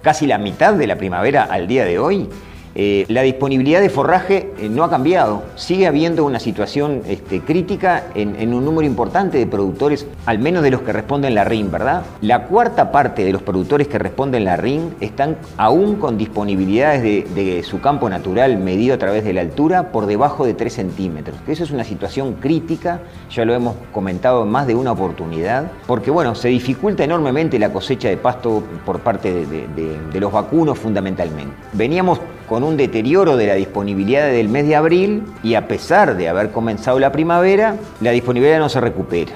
casi 0.01 0.27
la 0.27 0.37
mitad 0.37 0.73
de 0.73 0.87
la 0.87 0.97
primavera 0.97 1.43
al 1.43 1.67
día 1.67 1.85
de 1.85 1.99
hoy, 1.99 2.29
Eh, 2.73 3.05
la 3.09 3.21
disponibilidad 3.21 3.81
de 3.81 3.89
forraje 3.89 4.51
eh, 4.57 4.69
no 4.69 4.85
ha 4.85 4.89
cambiado, 4.89 5.43
sigue 5.55 5.87
habiendo 5.87 6.23
una 6.23 6.39
situación 6.39 7.01
este, 7.05 7.41
crítica 7.41 8.05
en, 8.15 8.53
un 8.53 8.63
número 8.63 8.87
importante 8.87 9.37
de 9.37 9.45
productores, 9.45 10.07
al 10.25 10.39
menos 10.39 10.63
de 10.63 10.71
los 10.71 10.81
que 10.81 10.93
responden 10.93 11.35
la 11.35 11.43
RIN, 11.43 11.69
¿verdad? 11.69 12.03
La 12.21 12.45
cuarta 12.45 12.91
parte 12.91 13.25
de 13.25 13.33
los 13.33 13.41
productores 13.41 13.87
que 13.87 13.99
responden 13.99 14.45
la 14.45 14.55
RIN 14.55 14.95
están 15.01 15.37
aún 15.57 15.95
con 15.97 16.17
disponibilidades 16.17 17.03
de, 17.03 17.61
su 17.63 17.81
campo 17.81 18.09
natural 18.09 18.57
medido 18.57 18.95
a 18.95 18.97
través 18.97 19.23
de 19.23 19.33
la 19.33 19.41
altura 19.41 19.91
por 19.91 20.05
debajo 20.05 20.45
de 20.45 20.53
3 20.53 20.73
centímetros, 20.73 21.37
que 21.45 21.51
eso 21.51 21.63
es 21.63 21.71
una 21.71 21.83
situación 21.83 22.35
crítica, 22.35 23.01
ya 23.29 23.45
lo 23.45 23.53
hemos 23.53 23.75
comentado 23.91 24.43
en 24.43 24.49
más 24.49 24.65
de 24.67 24.75
una 24.75 24.93
oportunidad, 24.93 25.71
porque 25.85 26.09
bueno, 26.09 26.33
se 26.35 26.47
dificulta 26.47 27.03
enormemente 27.03 27.59
la 27.59 27.71
cosecha 27.71 28.09
de 28.09 28.17
pasto 28.17 28.63
por 28.85 29.01
parte 29.01 29.45
de, 29.45 29.67
de 30.11 30.19
los 30.19 30.31
vacunos 30.31 30.79
fundamentalmente. 30.79 31.53
Veníamos 31.73 32.19
con 32.51 32.65
un 32.65 32.75
deterioro 32.75 33.37
de 33.37 33.47
la 33.47 33.53
disponibilidad 33.53 34.29
del 34.29 34.49
mes 34.49 34.67
de 34.67 34.75
abril 34.75 35.23
y 35.41 35.53
a 35.53 35.69
pesar 35.69 36.17
de 36.17 36.27
haber 36.27 36.51
comenzado 36.51 36.99
la 36.99 37.09
primavera, 37.09 37.77
la 38.01 38.11
disponibilidad 38.11 38.59
no 38.59 38.67
se 38.67 38.81
recupera. 38.81 39.31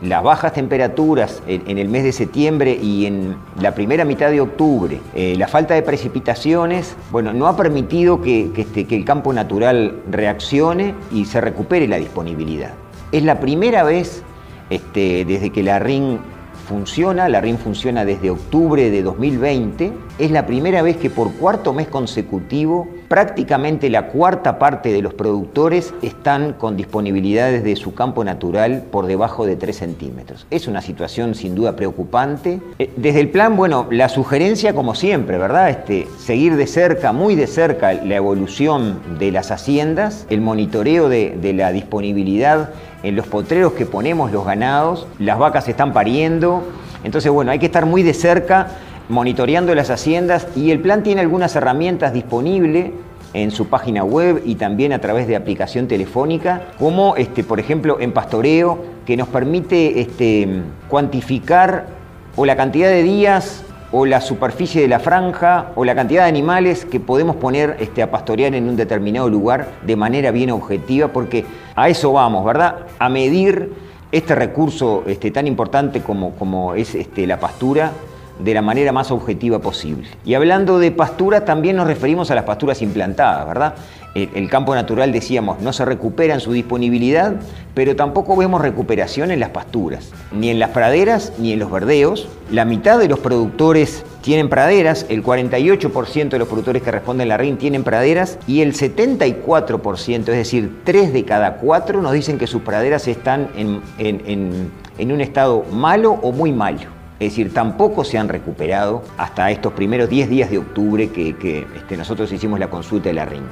Las 0.00 0.22
bajas 0.22 0.54
temperaturas 0.54 1.42
en, 1.46 1.76
el 1.76 1.90
mes 1.90 2.04
de 2.04 2.12
septiembre 2.12 2.72
y 2.72 3.04
en 3.04 3.36
la 3.60 3.74
primera 3.74 4.06
mitad 4.06 4.30
de 4.30 4.40
octubre, 4.40 5.02
eh, 5.14 5.34
la 5.36 5.48
falta 5.48 5.74
de 5.74 5.82
precipitaciones, 5.82 6.96
bueno, 7.10 7.34
no 7.34 7.46
ha 7.46 7.58
permitido 7.58 8.22
que, 8.22 8.50
este, 8.56 8.86
que 8.86 8.96
el 8.96 9.04
campo 9.04 9.34
natural 9.34 10.00
reaccione 10.10 10.94
y 11.12 11.26
se 11.26 11.42
recupere 11.42 11.86
la 11.86 11.98
disponibilidad. 11.98 12.70
Es 13.12 13.22
la 13.22 13.38
primera 13.38 13.82
vez 13.82 14.22
este, 14.70 15.26
desde 15.26 15.50
que 15.50 15.62
la 15.62 15.78
RIN 15.78 16.20
funciona, 16.66 17.28
la 17.28 17.40
RIN 17.40 17.58
funciona 17.58 18.04
desde 18.04 18.30
octubre 18.30 18.90
de 18.90 19.02
2020, 19.02 19.92
es 20.18 20.30
la 20.30 20.46
primera 20.46 20.82
vez 20.82 20.96
que 20.96 21.10
por 21.10 21.32
cuarto 21.34 21.72
mes 21.72 21.88
consecutivo 21.88 22.88
prácticamente 23.08 23.88
la 23.88 24.08
cuarta 24.08 24.58
parte 24.58 24.92
de 24.92 25.02
los 25.02 25.14
productores 25.14 25.94
están 26.02 26.54
con 26.54 26.76
disponibilidades 26.76 27.62
de 27.62 27.76
su 27.76 27.94
campo 27.94 28.24
natural 28.24 28.84
por 28.90 29.06
debajo 29.06 29.46
de 29.46 29.56
3 29.56 29.76
centímetros. 29.76 30.46
Es 30.50 30.66
una 30.66 30.82
situación 30.82 31.34
sin 31.34 31.54
duda 31.54 31.76
preocupante. 31.76 32.60
Eh, 32.78 32.90
desde 32.96 33.20
el 33.20 33.30
plan, 33.30 33.56
bueno, 33.56 33.86
la 33.90 34.08
sugerencia 34.08 34.74
como 34.74 34.94
siempre, 34.94 35.38
¿verdad? 35.38 35.70
Este, 35.70 36.08
seguir 36.18 36.56
de 36.56 36.66
cerca, 36.66 37.12
muy 37.12 37.36
de 37.36 37.46
cerca, 37.46 37.92
la 37.92 38.16
evolución 38.16 39.00
de 39.18 39.30
las 39.30 39.50
haciendas, 39.50 40.26
el 40.30 40.40
monitoreo 40.40 41.08
de, 41.08 41.36
de 41.40 41.52
la 41.52 41.70
disponibilidad 41.70 42.70
en 43.02 43.16
los 43.16 43.26
potreros 43.26 43.72
que 43.72 43.86
ponemos 43.86 44.32
los 44.32 44.44
ganados, 44.44 45.06
las 45.18 45.38
vacas 45.38 45.68
están 45.68 45.92
pariendo, 45.92 46.64
entonces 47.04 47.30
bueno, 47.30 47.50
hay 47.50 47.58
que 47.58 47.66
estar 47.66 47.86
muy 47.86 48.02
de 48.02 48.14
cerca 48.14 48.68
monitoreando 49.08 49.74
las 49.74 49.90
haciendas 49.90 50.48
y 50.56 50.70
el 50.70 50.80
plan 50.80 51.02
tiene 51.02 51.20
algunas 51.20 51.54
herramientas 51.54 52.12
disponibles 52.12 52.90
en 53.32 53.50
su 53.50 53.68
página 53.68 54.02
web 54.02 54.42
y 54.44 54.54
también 54.54 54.92
a 54.92 55.00
través 55.00 55.26
de 55.26 55.36
aplicación 55.36 55.88
telefónica, 55.88 56.62
como 56.78 57.16
este, 57.16 57.44
por 57.44 57.60
ejemplo 57.60 57.98
en 58.00 58.12
pastoreo, 58.12 58.78
que 59.04 59.16
nos 59.16 59.28
permite 59.28 60.00
este, 60.00 60.62
cuantificar 60.88 61.86
o 62.34 62.46
la 62.46 62.56
cantidad 62.56 62.88
de 62.88 63.02
días 63.02 63.62
o 63.92 64.06
la 64.06 64.20
superficie 64.20 64.82
de 64.82 64.88
la 64.88 64.98
franja 64.98 65.72
o 65.76 65.84
la 65.84 65.94
cantidad 65.94 66.24
de 66.24 66.28
animales 66.28 66.84
que 66.84 67.00
podemos 67.00 67.36
poner 67.36 67.76
este, 67.80 68.02
a 68.02 68.10
pastorear 68.10 68.54
en 68.54 68.68
un 68.68 68.76
determinado 68.76 69.28
lugar 69.28 69.68
de 69.86 69.96
manera 69.96 70.30
bien 70.30 70.50
objetiva, 70.50 71.08
porque 71.08 71.44
a 71.74 71.88
eso 71.88 72.12
vamos, 72.12 72.44
¿verdad? 72.44 72.86
A 72.98 73.08
medir 73.08 73.72
este 74.12 74.34
recurso 74.34 75.04
este, 75.06 75.30
tan 75.30 75.46
importante 75.46 76.00
como, 76.00 76.32
como 76.32 76.74
es 76.74 76.94
este, 76.94 77.26
la 77.26 77.38
pastura 77.38 77.92
de 78.38 78.54
la 78.54 78.62
manera 78.62 78.92
más 78.92 79.10
objetiva 79.10 79.58
posible. 79.58 80.08
Y 80.24 80.34
hablando 80.34 80.78
de 80.78 80.90
pastura, 80.90 81.44
también 81.44 81.76
nos 81.76 81.86
referimos 81.86 82.30
a 82.30 82.34
las 82.34 82.44
pasturas 82.44 82.82
implantadas, 82.82 83.46
¿verdad? 83.46 83.74
El, 84.16 84.48
campo 84.48 84.74
natural, 84.74 85.12
decíamos, 85.12 85.60
no 85.60 85.74
se 85.74 85.84
recupera 85.84 86.32
en 86.32 86.40
su 86.40 86.52
disponibilidad, 86.52 87.34
pero 87.74 87.96
tampoco 87.96 88.34
vemos 88.34 88.62
recuperación 88.62 89.30
en 89.30 89.40
las 89.40 89.50
pasturas, 89.50 90.10
ni 90.32 90.48
en 90.48 90.58
las 90.58 90.70
praderas 90.70 91.34
ni 91.36 91.52
en 91.52 91.58
los 91.58 91.70
verdeos. 91.70 92.26
La 92.50 92.64
mitad 92.64 92.98
de 92.98 93.08
los 93.08 93.18
productores 93.18 94.06
tienen 94.22 94.48
praderas, 94.48 95.04
el 95.10 95.22
48% 95.22 96.30
de 96.30 96.38
los 96.38 96.48
productores 96.48 96.82
que 96.82 96.90
responden 96.90 97.26
a 97.26 97.34
la 97.34 97.36
RIN 97.36 97.58
tienen 97.58 97.84
praderas 97.84 98.38
y 98.46 98.62
el 98.62 98.72
74%, 98.72 100.18
es 100.20 100.24
decir, 100.24 100.80
3 100.84 101.12
de 101.12 101.24
cada 101.26 101.58
4 101.58 102.00
nos 102.00 102.12
dicen 102.12 102.38
que 102.38 102.46
sus 102.46 102.62
praderas 102.62 103.08
están 103.08 103.50
en, 103.54 105.12
un 105.12 105.20
estado 105.20 105.62
malo 105.70 106.12
o 106.22 106.32
muy 106.32 106.52
malo. 106.52 106.96
Es 107.20 107.32
decir, 107.32 107.52
tampoco 107.52 108.02
se 108.02 108.16
han 108.16 108.28
recuperado 108.28 109.02
hasta 109.18 109.50
estos 109.50 109.74
primeros 109.74 110.08
10 110.08 110.30
días 110.30 110.50
de 110.50 110.58
octubre 110.58 111.08
que, 111.08 111.66
este, 111.76 111.96
nosotros 111.98 112.32
hicimos 112.32 112.58
la 112.58 112.68
consulta 112.68 113.10
de 113.10 113.14
la 113.14 113.26
RIN. 113.26 113.42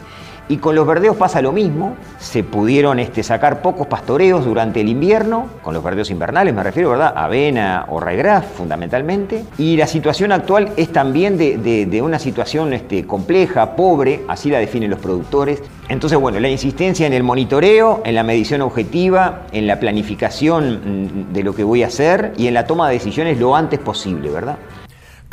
Y 0.48 0.58
con 0.58 0.74
los 0.74 0.86
verdeos 0.86 1.16
pasa 1.16 1.40
lo 1.40 1.52
mismo, 1.52 1.96
se 2.18 2.44
pudieron 2.44 2.98
este, 2.98 3.22
sacar 3.22 3.62
pocos 3.62 3.86
pastoreos 3.86 4.44
durante 4.44 4.80
el 4.80 4.88
invierno, 4.88 5.46
con 5.62 5.72
los 5.72 5.82
verdeos 5.82 6.10
invernales 6.10 6.54
me 6.54 6.62
refiero, 6.62 6.90
¿verdad? 6.90 7.12
Avena 7.16 7.86
o 7.88 8.00
ryegrass 8.00 8.44
fundamentalmente. 8.44 9.44
Y 9.58 9.76
la 9.76 9.86
situación 9.86 10.32
actual 10.32 10.70
es 10.76 10.90
también 10.92 11.38
de, 11.38 12.02
una 12.02 12.18
situación 12.18 12.72
este, 12.72 13.06
compleja, 13.06 13.76
pobre, 13.76 14.22
así 14.28 14.50
la 14.50 14.58
definen 14.58 14.90
los 14.90 14.98
productores. 14.98 15.62
Entonces, 15.88 16.18
bueno, 16.18 16.40
la 16.40 16.48
insistencia 16.48 17.06
en 17.06 17.12
el 17.12 17.22
monitoreo, 17.22 18.02
en 18.04 18.14
la 18.14 18.22
medición 18.22 18.62
objetiva, 18.62 19.42
en 19.52 19.66
la 19.66 19.78
planificación 19.78 21.28
mm, 21.30 21.32
de 21.32 21.42
lo 21.42 21.54
que 21.54 21.64
voy 21.64 21.82
a 21.82 21.86
hacer 21.86 22.32
y 22.36 22.46
en 22.46 22.54
la 22.54 22.66
toma 22.66 22.88
de 22.88 22.94
decisiones 22.94 23.38
lo 23.38 23.54
antes 23.54 23.78
posible, 23.78 24.30
¿verdad? 24.30 24.56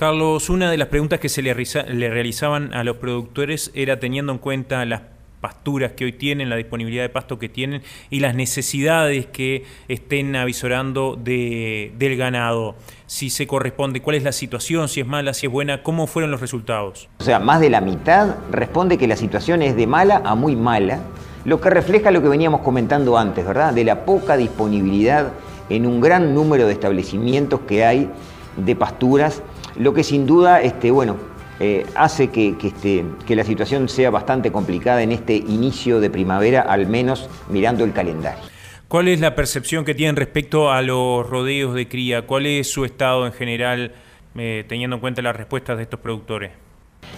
Carlos, 0.02 0.50
una 0.50 0.72
de 0.72 0.78
las 0.78 0.88
preguntas 0.88 1.20
que 1.20 1.30
se 1.30 1.44
le, 1.44 1.54
realizaban 1.54 2.74
a 2.74 2.84
los 2.84 2.98
productores 2.98 3.70
era 3.76 4.00
teniendo 4.00 4.32
en 4.32 4.40
cuenta 4.40 4.84
las 4.84 5.02
pasturas 5.42 5.92
que 5.92 6.06
hoy 6.06 6.14
tienen, 6.14 6.50
la 6.50 6.56
disponibilidad 6.56 7.04
de 7.04 7.10
pasto 7.10 7.38
que 7.38 7.50
tienen 7.50 7.84
y 8.10 8.20
las 8.20 8.34
necesidades 8.34 9.28
que 9.28 9.64
estén 9.90 10.36
avisorando 10.36 11.20
del 11.22 12.18
ganado. 12.18 12.74
Si 13.06 13.30
se 13.30 13.46
corresponde, 13.46 14.02
cuál 14.02 14.16
es 14.16 14.24
la 14.24 14.32
situación, 14.32 14.90
si 14.90 15.02
es 15.02 15.06
mala, 15.06 15.36
si 15.36 15.46
es 15.46 15.52
buena, 15.52 15.84
cómo 15.84 16.08
fueron 16.08 16.32
los 16.32 16.42
resultados. 16.42 17.08
O 17.20 17.24
sea, 17.24 17.38
más 17.38 17.62
de 17.62 17.70
la 17.70 17.80
mitad 17.80 18.38
responde 18.50 18.98
que 18.98 19.06
la 19.06 19.16
situación 19.16 19.62
es 19.62 19.76
de 19.76 19.86
mala 19.86 20.24
a 20.26 20.34
muy 20.34 20.56
mala, 20.56 20.98
lo 21.46 21.62
que 21.62 21.70
refleja 21.70 22.10
lo 22.10 22.24
que 22.24 22.28
veníamos 22.28 22.62
comentando 22.62 23.20
antes, 23.20 23.46
¿verdad? 23.46 23.72
De 23.72 23.84
la 23.84 24.04
poca 24.04 24.36
disponibilidad 24.36 25.32
en 25.70 25.86
un 25.86 26.02
gran 26.02 26.34
número 26.34 26.66
de 26.66 26.74
establecimientos 26.74 27.60
que 27.68 27.86
hay 27.86 28.10
de 28.58 28.76
pasturas 28.76 29.44
lo 29.78 29.94
que 29.94 30.04
sin 30.04 30.26
duda 30.26 30.62
este, 30.62 30.92
bueno, 30.92 31.18
eh, 31.60 31.86
hace 31.96 32.30
que, 32.30 32.56
este, 32.64 33.06
que 33.28 33.36
la 33.36 33.44
situación 33.44 33.88
sea 33.88 34.10
bastante 34.10 34.52
complicada 34.52 35.04
en 35.04 35.12
este 35.12 35.36
inicio 35.36 36.00
de 36.00 36.10
primavera, 36.10 36.62
al 36.62 36.88
menos 36.88 37.30
mirando 37.50 37.84
el 37.84 37.94
calendario. 37.94 38.44
¿Cuál 38.88 39.08
es 39.08 39.20
la 39.20 39.36
percepción 39.36 39.86
que 39.86 39.94
tienen 39.94 40.16
respecto 40.16 40.72
a 40.72 40.82
los 40.82 41.30
rodeos 41.30 41.76
de 41.76 41.88
cría? 41.88 42.24
¿Cuál 42.24 42.46
es 42.48 42.72
su 42.72 42.84
estado 42.84 43.26
en 43.26 43.32
general, 43.32 43.94
eh, 44.36 44.66
teniendo 44.68 44.96
en 44.96 45.00
cuenta 45.00 45.22
las 45.22 45.36
respuestas 45.36 45.78
de 45.78 45.84
estos 45.84 46.00
productores? 46.00 46.52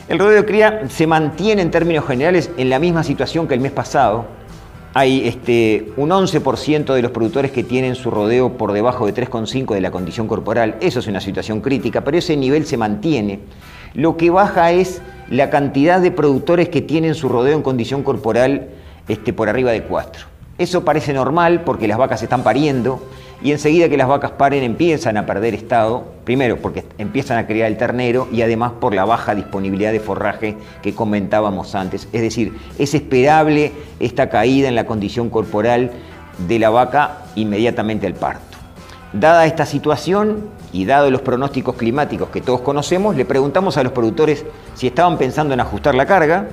El 0.07 0.19
rodeo 0.19 0.41
de 0.41 0.45
cría 0.45 0.89
se 0.89 1.07
mantiene 1.07 1.61
en 1.61 1.71
términos 1.71 2.05
generales 2.05 2.51
en 2.57 2.69
la 2.69 2.79
misma 2.79 3.03
situación 3.03 3.47
que 3.47 3.53
el 3.53 3.61
mes 3.61 3.71
pasado, 3.71 4.27
hay 4.93 5.27
este, 5.27 5.91
un 5.97 6.10
11% 6.10 6.93
de 6.93 7.01
los 7.01 7.12
productores 7.12 7.51
que 7.51 7.63
tienen 7.63 7.95
su 7.95 8.12
rodeo 8.12 8.58
por 8.58 8.73
debajo 8.73 9.08
de 9.08 9.13
3,5 9.13 9.73
de 9.73 9.82
la 9.82 9.89
condición 9.89 10.27
corporal. 10.27 10.75
Eso 10.82 10.99
es 10.99 11.08
una 11.08 11.19
situación 11.19 11.62
crítica, 11.62 12.01
pero 12.03 12.17
ese 12.17 12.38
nivel 12.38 12.65
se 12.65 12.77
mantiene. 12.77 13.39
Lo 13.95 14.17
que 14.17 14.29
baja 14.29 14.71
es 14.71 15.01
la 15.29 15.49
cantidad 15.49 15.99
de 15.99 16.12
productores 16.12 16.69
que 16.69 16.82
tienen 16.82 17.15
su 17.15 17.27
rodeo 17.27 17.56
en 17.56 17.63
condición 17.63 18.03
corporal 18.03 18.69
este, 19.08 19.34
por 19.34 19.49
arriba 19.49 19.71
de 19.71 19.84
4. 19.84 20.27
Eso 20.60 20.86
parece 20.86 21.13
normal 21.13 21.63
porque 21.63 21.88
las 21.88 21.97
vacas 21.97 22.21
están 22.21 22.43
pariendo 22.43 23.01
y 23.43 23.51
enseguida 23.51 23.89
que 23.89 23.97
las 23.97 24.08
vacas 24.08 24.32
paren 24.32 24.63
empiezan 24.63 25.17
a 25.17 25.25
perder 25.25 25.53
estado, 25.53 26.06
primero 26.23 26.58
porque 26.58 26.86
empiezan 26.97 27.38
a 27.38 27.45
criar 27.45 27.67
el 27.67 27.75
ternero 27.75 28.29
y 28.32 28.41
además 28.41 28.71
por 28.79 28.95
la 28.95 29.03
baja 29.03 29.36
disponibilidad 29.36 29.91
de 29.91 29.99
forraje 29.99 30.56
que 30.82 30.95
comentábamos 30.95 31.75
antes. 31.75 32.08
Es 32.13 32.21
decir, 32.21 32.58
es 32.79 32.93
esperable 32.93 33.73
esta 33.99 34.29
caída 34.29 34.69
en 34.69 34.75
la 34.75 34.86
condición 34.86 35.29
corporal 35.29 35.91
de 36.47 36.58
la 36.58 36.69
vaca 36.69 37.25
inmediatamente 37.36 38.08
al 38.08 38.13
parto. 38.13 38.58
Dada 39.12 39.45
esta 39.45 39.65
situación 39.65 40.45
y 40.71 40.86
dado 40.86 41.12
los 41.12 41.21
pronósticos 41.21 41.75
climáticos 41.75 42.29
que 42.29 42.39
todos 42.39 42.62
conocemos, 42.62 43.17
le 43.17 43.25
preguntamos 43.25 43.75
a 43.75 43.84
los 43.84 43.91
productores 43.91 44.45
si 44.73 44.88
estaban 44.88 45.17
pensando 45.17 45.53
en 45.53 45.60
ajustar 45.60 45.95
la 45.95 46.06
carga. 46.06 46.47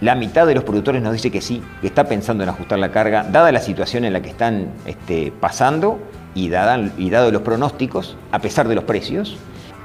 La 0.00 0.14
mitad 0.14 0.46
de 0.46 0.54
los 0.54 0.64
productores 0.64 1.02
nos 1.02 1.12
dice 1.12 1.30
que 1.30 1.42
sí, 1.42 1.62
que 1.82 1.86
está 1.86 2.04
pensando 2.04 2.42
en 2.42 2.48
ajustar 2.48 2.78
la 2.78 2.90
carga, 2.90 3.26
dada 3.30 3.52
la 3.52 3.60
situación 3.60 4.06
en 4.06 4.14
la 4.14 4.22
que 4.22 4.30
están 4.30 4.68
este, 4.86 5.30
pasando 5.38 5.98
y, 6.34 6.48
dado 6.48 7.30
los 7.30 7.42
pronósticos, 7.42 8.16
a 8.32 8.38
pesar 8.38 8.68
de 8.68 8.74
los 8.74 8.84
precios, 8.84 9.36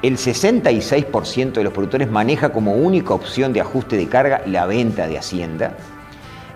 el 0.02 0.18
66% 0.18 1.54
de 1.54 1.64
los 1.64 1.74
productores 1.74 2.12
maneja 2.12 2.50
como 2.50 2.74
única 2.74 3.14
opción 3.14 3.54
de 3.54 3.62
ajuste 3.62 3.98
de 3.98 4.08
carga 4.08 4.42
la 4.46 4.66
venta 4.66 5.08
de 5.08 5.18
Hacienda. 5.18 5.76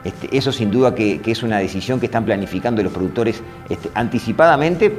Este, 0.04 0.38
eso 0.38 0.52
sin 0.52 0.72
duda 0.72 0.96
que, 0.96 1.22
es 1.26 1.44
una 1.44 1.58
decisión 1.58 2.00
que 2.00 2.06
están 2.06 2.26
planificando 2.26 2.82
los 2.84 2.94
productores 2.94 3.42
este, 3.68 3.90
anticipadamente, 3.96 4.94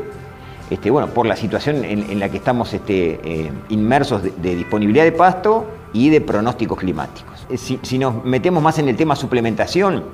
este, 0.69 0.91
bueno, 0.91 1.09
por 1.09 1.27
la 1.27 1.37
situación 1.37 1.85
en, 1.85 2.19
la 2.21 2.29
que 2.29 2.37
estamos 2.37 2.75
eh, 2.75 3.51
inmersos 3.71 4.23
de 4.23 4.57
disponibilidad 4.57 5.05
de 5.05 5.13
pasto 5.13 5.67
y 5.93 6.11
de 6.11 6.21
pronósticos 6.21 6.79
climáticos. 6.79 7.47
si, 7.57 7.99
nos 7.99 8.25
metemos 8.25 8.63
más 8.63 8.79
en 8.79 8.89
el 8.89 8.97
tema 8.97 9.17
suplementación, 9.17 10.05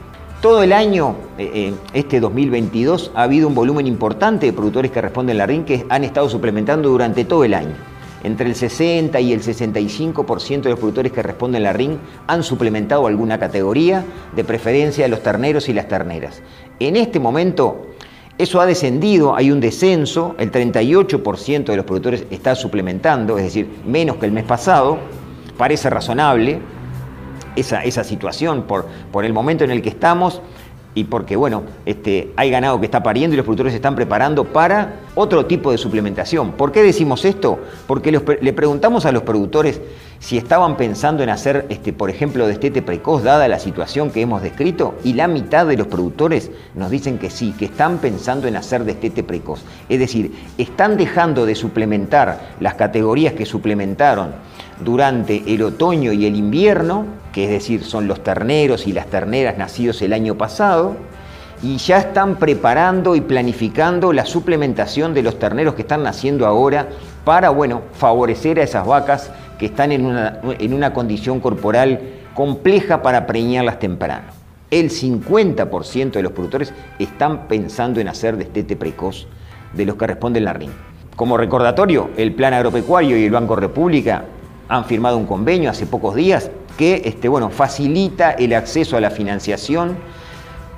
todo 0.41 0.63
el 0.63 0.73
año, 0.73 1.17
eh, 1.39 1.51
eh, 1.55 1.75
este 1.93 2.21
2022, 2.21 3.13
ha 3.15 3.23
habido 3.23 3.49
un 3.49 3.55
volumen 3.55 3.87
importante 3.87 4.47
de 4.47 4.53
productores 4.53 4.91
que 4.91 5.01
responden 5.01 5.39
la 5.39 5.47
RIN 5.47 5.65
que 5.65 5.87
han 5.89 6.05
estado 6.05 6.29
suplementando 6.29 6.89
durante 6.89 7.25
todo 7.25 7.45
el 7.45 7.55
año. 7.55 7.75
Entre 8.23 8.49
el 8.49 8.55
60 8.55 9.21
y 9.21 9.33
el 9.33 9.43
65% 9.43 10.63
de 10.63 10.71
los 10.71 10.79
productores 10.79 11.13
que 11.13 11.23
responden 11.23 11.63
la 11.63 11.73
RIN 11.73 11.99
han 12.27 12.43
suplementado 12.43 13.07
alguna 13.07 13.39
categoría, 13.39 14.05
de 14.35 14.45
preferencia 14.45 15.07
los 15.09 15.23
terneros 15.23 15.69
y 15.69 15.73
las 15.73 15.89
terneras. 15.89 16.43
En 16.81 16.97
este 16.97 17.21
momento, 17.21 17.87
eso 18.39 18.61
ha 18.61 18.67
descendido, 18.67 19.35
hay 19.35 19.51
un 19.51 19.61
descenso, 19.61 20.35
el 20.39 20.51
38% 20.51 21.65
de 21.65 21.77
los 21.77 21.87
productores 21.87 22.27
está 22.31 22.55
suplementando, 22.55 23.39
es 23.39 23.45
decir, 23.45 23.69
menos 23.87 24.17
que 24.17 24.27
el 24.27 24.33
mes 24.33 24.45
pasado, 24.45 24.99
parece 25.57 25.89
razonable 25.89 26.61
esa, 27.57 27.83
esa 27.83 28.05
situación 28.05 28.63
por, 28.63 28.87
por 29.11 29.25
el 29.25 29.33
momento 29.33 29.65
en 29.65 29.71
el 29.71 29.83
que 29.83 29.89
estamos 29.89 30.41
y 30.97 31.05
porque, 31.05 31.37
bueno, 31.37 31.63
este, 31.85 32.33
hay 32.37 32.51
ganado 32.51 32.81
que 32.81 32.87
está 32.87 33.03
pariendo 33.03 33.35
y 33.35 33.37
los 33.37 33.45
productores 33.45 33.75
se 33.75 33.77
están 33.77 33.95
preparando 33.95 34.45
para 34.45 34.95
otro 35.15 35.45
tipo 35.45 35.71
de 35.71 35.77
suplementación. 35.77 36.53
¿Por 36.53 36.73
qué 36.73 36.83
decimos 36.83 37.27
esto? 37.27 37.59
Porque 37.87 38.11
le 38.11 38.53
preguntamos 38.55 39.05
a 39.05 39.13
los 39.13 39.23
productores 39.23 39.79
si 40.21 40.39
estaban 40.39 40.79
pensando 40.79 41.23
en 41.23 41.29
hacer, 41.29 41.67
este, 41.69 41.93
por 41.93 42.09
ejemplo, 42.09 42.47
destete 42.47 42.81
precoz, 42.81 43.23
dada 43.23 43.47
la 43.49 43.59
situación 43.59 44.11
que 44.11 44.23
hemos 44.23 44.41
descrito, 44.43 44.95
y 45.05 45.13
la 45.13 45.29
mitad 45.29 45.67
de 45.67 45.77
los 45.77 45.87
productores 45.87 46.51
nos 46.75 46.91
dicen 46.91 47.19
que 47.19 47.29
sí, 47.29 47.55
que 47.59 47.67
están 47.67 47.99
pensando 47.99 48.49
en 48.49 48.57
hacer 48.57 48.85
destete 48.85 49.23
precoz. 49.23 49.65
Es 49.89 49.99
decir, 49.99 50.33
están 50.57 50.97
dejando 50.97 51.45
de 51.45 51.55
suplementar 51.55 52.41
las 52.59 52.75
categorías 52.75 53.35
que 53.35 53.45
suplementaron 53.45 54.33
durante 54.81 55.43
el 55.47 55.63
otoño 55.63 56.13
y 56.13 56.27
el 56.27 56.37
invierno, 56.37 57.07
que 57.33 57.45
es 57.45 57.51
decir, 57.51 57.85
son 57.85 58.09
los 58.09 58.23
terneros 58.23 58.87
y 58.87 58.93
las 58.93 59.07
terneras 59.07 59.59
nacidos 59.59 60.03
el 60.03 60.13
año 60.13 60.37
pasado, 60.37 60.97
y 61.63 61.79
ya 61.79 61.99
están 61.99 62.37
preparando 62.37 63.17
y 63.17 63.23
planificando 63.23 64.13
la 64.13 64.27
suplementación 64.27 65.15
de 65.15 65.23
los 65.23 65.39
terneros 65.39 65.75
que 65.75 65.83
están 65.83 66.03
naciendo 66.03 66.47
ahora 66.47 66.89
para, 67.25 67.49
bueno, 67.51 67.83
favorecer 67.95 68.61
a 68.61 68.63
esas 68.63 68.87
vacas 68.87 69.31
que 69.59 69.67
están 69.67 69.91
en 69.93 70.05
una, 70.05 70.41
en 70.59 70.75
una 70.75 70.93
condición 70.93 71.41
corporal 71.41 72.01
compleja 72.35 73.03
para 73.03 73.27
preñarlas 73.27 73.79
temprano. 73.79 74.27
El 74.71 74.91
50% 74.91 76.11
de 76.11 76.23
los 76.23 76.33
productores 76.33 76.75
están 76.99 77.49
pensando 77.49 78.01
en 78.01 78.09
hacer 78.09 78.37
destete 78.37 78.77
precoz 78.77 79.27
de 79.73 79.87
los 79.87 79.97
que 79.97 80.07
responden 80.09 80.45
la 80.45 80.53
RIN. 80.53 80.73
Como 81.15 81.39
recordatorio, 81.39 82.11
el 82.19 82.35
Plan 82.35 82.53
Agropecuario 82.53 83.17
y 83.17 83.25
el 83.25 83.31
Banco 83.31 83.57
República 83.57 84.25
han 84.69 84.85
firmado 84.85 85.17
un 85.17 85.27
convenio 85.27 85.71
hace 85.71 85.87
pocos 85.87 86.15
días 86.15 86.51
que 86.77 87.03
este, 87.05 87.29
bueno, 87.29 87.51
facilita 87.51 88.33
el 88.33 88.53
acceso 88.55 88.97
a 88.97 89.01
la 89.01 89.11
financiación 89.11 89.97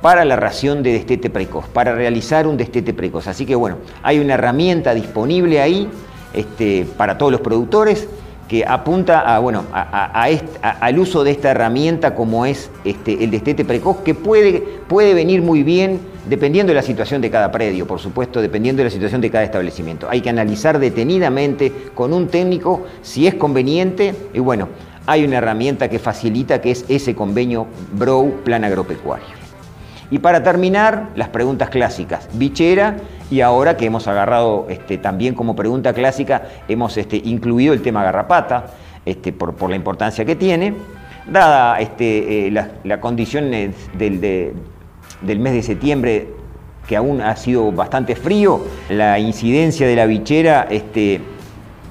para 0.01 0.25
la 0.25 0.37
ración 0.37 0.83
de 0.83 0.93
destete 0.93 1.29
precoz, 1.29 1.67
para 1.69 1.95
realizar 1.95 2.47
un 2.47 2.57
destete 2.57 2.95
precoz. 2.95 3.27
Así 3.27 3.47
que 3.47 3.57
bueno, 3.57 3.79
hay 4.03 4.21
una 4.21 4.35
herramienta 4.35 4.95
disponible 4.95 5.61
ahí 5.61 5.89
este, 6.33 6.87
para 6.97 7.19
todos 7.19 7.33
los 7.33 7.41
productores 7.41 8.09
que 8.49 8.65
apunta 8.67 9.21
a, 9.21 9.39
bueno, 9.41 9.65
al 9.73 10.99
uso 10.99 11.23
de 11.23 11.33
esta 11.33 11.51
herramienta 11.51 12.15
como 12.15 12.47
es 12.47 12.71
este, 12.85 13.23
el 13.23 13.31
destete 13.31 13.65
precoz, 13.65 13.99
que 13.99 14.15
puede, 14.15 14.61
puede 14.89 15.13
venir 15.13 15.43
muy 15.43 15.63
bien 15.63 16.01
dependiendo 16.29 16.71
de 16.71 16.77
la 16.77 16.83
situación 16.83 17.21
de 17.21 17.31
cada 17.31 17.53
predio, 17.53 17.87
por 17.87 18.01
supuesto, 18.01 18.41
dependiendo 18.41 18.81
de 18.81 18.85
la 18.85 18.91
situación 18.91 19.21
de 19.21 19.31
cada 19.31 19.45
establecimiento. 19.45 20.09
Hay 20.11 20.23
que 20.23 20.31
analizar 20.31 20.79
detenidamente 20.79 21.73
con 21.95 22.13
un 22.13 22.29
técnico 22.29 22.87
si 23.03 23.27
es 23.27 23.35
conveniente 23.35 24.15
y 24.33 24.39
bueno, 24.41 24.69
hay 25.07 25.25
una 25.25 25.39
herramienta 25.39 25.89
que 25.89 25.99
facilita 25.99 26.61
que 26.61 26.71
es 26.71 26.85
ese 26.89 27.15
convenio 27.15 27.67
BROW 27.93 28.43
Plan 28.45 28.65
Agropecuario. 28.65 29.39
Y 30.11 30.19
para 30.19 30.43
terminar, 30.43 31.11
las 31.17 31.29
preguntas 31.29 31.69
clásicas. 31.69 32.29
Bichera 32.33 32.97
y 33.31 33.41
ahora 33.41 33.77
que 33.77 33.87
hemos 33.87 34.09
agarrado 34.09 34.67
este, 34.69 34.99
también 34.99 35.35
como 35.35 35.55
pregunta 35.55 35.93
clásica, 35.93 36.43
hemos 36.69 36.97
este, 36.97 37.17
incluido 37.17 37.75
el 37.75 37.83
tema 37.83 38.03
garrapata, 38.03 38.67
este, 39.05 39.33
por, 39.33 39.69
la 39.69 39.77
importancia 39.77 40.25
que 40.25 40.37
tiene. 40.37 40.75
Dada 41.31 41.79
este, 41.79 42.49
eh, 42.49 42.51
la, 42.51 43.01
condición 43.01 43.51
del, 43.51 44.55
mes 45.23 45.53
de 45.53 45.63
septiembre, 45.63 46.29
que 46.87 46.97
aún 46.97 47.21
ha 47.21 47.37
sido 47.37 47.71
bastante 47.71 48.17
frío, 48.17 48.63
la 48.89 49.19
incidencia 49.19 49.87
de 49.87 49.95
la 49.95 50.07
bichera, 50.07 50.67
el 50.71 51.21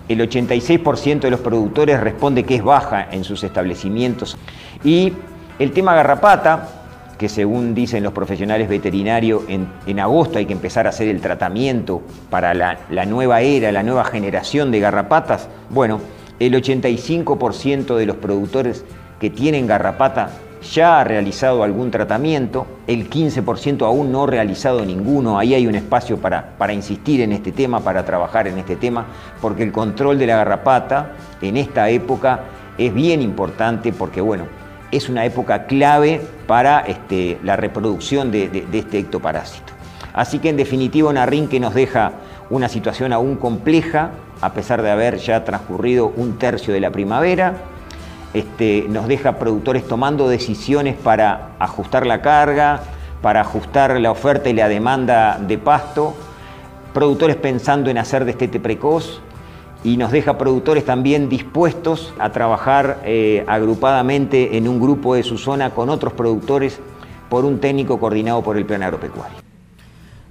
86% 0.09 1.19
de 1.19 1.29
los 1.29 1.41
productores 1.41 1.99
responde 1.99 2.43
que 2.43 2.55
es 2.55 2.63
baja 2.63 3.07
en 3.11 3.23
sus 3.23 3.43
establecimientos. 3.43 4.37
Y 4.83 5.13
el 5.59 5.71
tema 5.71 5.93
garrapata, 5.93 6.76
que 7.17 7.29
según 7.29 7.73
dicen 7.73 8.03
los 8.03 8.13
profesionales 8.13 8.69
veterinarios, 8.69 9.43
en, 9.47 9.99
agosto 9.99 10.37
hay 10.37 10.45
que 10.45 10.53
empezar 10.53 10.85
a 10.85 10.89
hacer 10.89 11.07
el 11.07 11.21
tratamiento 11.21 12.01
para 12.29 12.53
la, 12.53 12.79
la 12.89 13.05
nueva 13.05 13.41
era, 13.41 13.71
la 13.71 13.83
nueva 13.83 14.05
generación 14.05 14.71
de 14.71 14.79
garrapatas. 14.79 15.49
Bueno, 15.69 15.99
el 16.39 16.53
85% 16.53 17.95
de 17.95 18.05
los 18.05 18.17
productores 18.17 18.85
que 19.19 19.29
tienen 19.29 19.65
garrapata 19.65 20.29
ya 20.71 20.99
ha 20.99 21.03
realizado 21.03 21.63
algún 21.63 21.91
tratamiento, 21.91 22.67
el 22.87 23.09
15% 23.09 23.85
aún 23.85 24.11
no 24.11 24.23
ha 24.23 24.27
realizado 24.27 24.85
ninguno, 24.85 25.37
ahí 25.39 25.53
hay 25.53 25.67
un 25.67 25.75
espacio 25.75 26.17
para, 26.17 26.57
para, 26.57 26.73
insistir 26.73 27.21
en 27.21 27.31
este 27.31 27.51
tema, 27.51 27.79
para 27.79 28.05
trabajar 28.05 28.47
en 28.47 28.57
este 28.57 28.75
tema, 28.75 29.05
porque 29.41 29.63
el 29.63 29.71
control 29.71 30.17
de 30.17 30.27
la 30.27 30.37
garrapata 30.37 31.13
en 31.41 31.57
esta 31.57 31.89
época 31.89 32.41
es 32.77 32.93
bien 32.93 33.21
importante 33.21 33.93
porque, 33.93 34.21
bueno, 34.21 34.45
es 34.91 35.09
una 35.09 35.25
época 35.25 35.65
clave 35.65 36.21
para 36.47 36.79
este, 36.81 37.37
la 37.43 37.55
reproducción 37.55 38.31
de, 38.31 38.65
este 38.71 38.99
ectoparásito. 38.99 39.73
Así 40.13 40.39
que 40.39 40.49
en 40.49 40.57
definitiva 40.57 41.09
una 41.09 41.25
RIN 41.25 41.47
que 41.47 41.59
nos 41.59 41.73
deja 41.73 42.13
una 42.49 42.69
situación 42.69 43.13
aún 43.13 43.35
compleja, 43.35 44.11
a 44.41 44.53
pesar 44.53 44.81
de 44.81 44.91
haber 44.91 45.17
ya 45.17 45.43
transcurrido 45.43 46.11
un 46.15 46.37
tercio 46.37 46.73
de 46.73 46.79
la 46.79 46.91
primavera, 46.91 47.55
este, 48.33 48.85
nos 48.89 49.07
deja 49.07 49.39
productores 49.39 49.87
tomando 49.87 50.29
decisiones 50.29 50.95
para 50.95 51.49
ajustar 51.59 52.05
la 52.05 52.21
carga, 52.21 52.81
para 53.21 53.41
ajustar 53.41 53.99
la 53.99 54.11
oferta 54.11 54.49
y 54.49 54.53
la 54.53 54.67
demanda 54.67 55.39
de 55.39 55.57
pasto, 55.57 56.15
productores 56.93 57.35
pensando 57.35 57.89
en 57.89 57.97
hacer 57.97 58.25
destete 58.25 58.59
precoz, 58.59 59.21
y 59.83 59.97
nos 59.97 60.11
deja 60.11 60.37
productores 60.37 60.85
también 60.85 61.29
dispuestos 61.29 62.13
a 62.19 62.31
trabajar 62.31 63.01
eh, 63.05 63.43
agrupadamente 63.47 64.57
en 64.57 64.67
un 64.67 64.79
grupo 64.79 65.15
de 65.15 65.23
su 65.23 65.37
zona 65.37 65.71
con 65.71 65.89
otros 65.89 66.13
productores 66.13 66.79
por 67.29 67.45
un 67.45 67.59
técnico 67.59 67.99
coordinado 67.99 68.41
por 68.43 68.57
el 68.57 68.65
plan 68.65 68.83
agropecuario. 68.83 69.37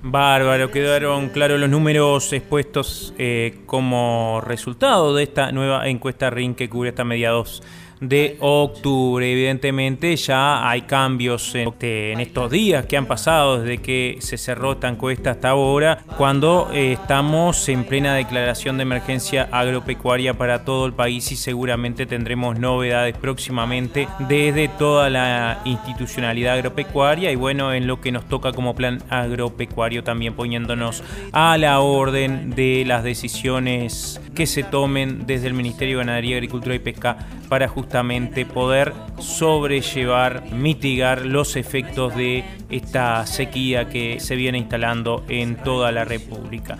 Bárbaro, 0.02 0.70
quedaron 0.70 1.30
claros 1.30 1.58
los 1.58 1.68
números 1.68 2.32
expuestos 2.32 3.12
eh, 3.18 3.60
como 3.66 4.40
resultado 4.40 5.14
de 5.14 5.24
esta 5.24 5.50
nueva 5.50 5.88
encuesta 5.88 6.30
RIN 6.30 6.54
que 6.54 6.68
cubre 6.68 6.90
hasta 6.90 7.02
mediados 7.02 7.62
de 8.00 8.36
octubre. 8.40 9.30
Evidentemente 9.30 10.14
ya 10.16 10.68
hay 10.68 10.82
cambios 10.82 11.54
en, 11.54 12.20
estos 12.20 12.50
días 12.50 12.86
que 12.86 12.96
han 12.96 13.06
pasado 13.06 13.60
desde 13.60 13.78
que 13.78 14.18
se 14.20 14.36
cerró 14.38 14.72
esta 14.72 14.88
encuesta 14.88 15.30
hasta 15.30 15.50
ahora, 15.50 15.98
cuando 16.16 16.70
eh, 16.72 16.92
estamos 16.92 17.68
en 17.68 17.84
plena 17.84 18.14
declaración 18.14 18.76
de 18.76 18.82
emergencia 18.82 19.48
agropecuaria 19.50 20.34
para 20.34 20.64
todo 20.64 20.86
el 20.86 20.92
país 20.92 21.30
y 21.32 21.36
seguramente 21.36 22.06
tendremos 22.06 22.58
novedades 22.58 23.16
próximamente 23.16 24.08
desde 24.28 24.68
toda 24.68 25.10
la 25.10 25.60
institucionalidad 25.64 26.54
agropecuaria 26.54 27.30
y 27.30 27.36
bueno, 27.36 27.72
en 27.72 27.86
lo 27.86 28.00
que 28.00 28.12
nos 28.12 28.28
toca 28.28 28.52
como 28.52 28.74
plan 28.74 29.02
agropecuario 29.10 30.04
también 30.04 30.34
poniéndonos 30.34 31.02
a 31.32 31.56
la 31.58 31.80
orden 31.80 32.50
de 32.50 32.84
las 32.86 33.04
decisiones 33.04 34.20
que 34.34 34.46
se 34.46 34.62
tomen 34.62 35.26
desde 35.26 35.46
el 35.46 35.54
Ministerio 35.54 35.98
de 35.98 36.04
Ganadería, 36.04 36.36
Agricultura 36.36 36.74
y 36.74 36.78
Pesca 36.78 37.16
para 37.48 37.68
justamente 37.86 38.44
poder 38.44 38.92
sobrellevar, 39.20 40.50
mitigar 40.50 41.24
los 41.24 41.54
efectos 41.54 42.16
de 42.16 42.44
esta 42.68 43.24
sequía 43.26 43.88
que 43.88 44.18
se 44.18 44.34
viene 44.34 44.58
instalando 44.58 45.22
en 45.28 45.54
toda 45.54 45.92
la 45.92 46.04
República. 46.04 46.76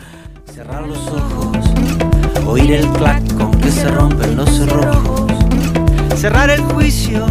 Cerrar 0.46 0.84
los 0.84 0.98
ojos, 1.06 1.58
oír 2.44 2.72
el 2.72 2.88
clac 2.88 3.22
con 3.36 3.52
que 3.60 3.70
se 3.70 3.88
rompen 3.88 4.34
los 4.34 4.50
cerrojos, 4.50 5.30
cerrar 6.16 6.50
el 6.50 6.60
juicio. 6.62 7.24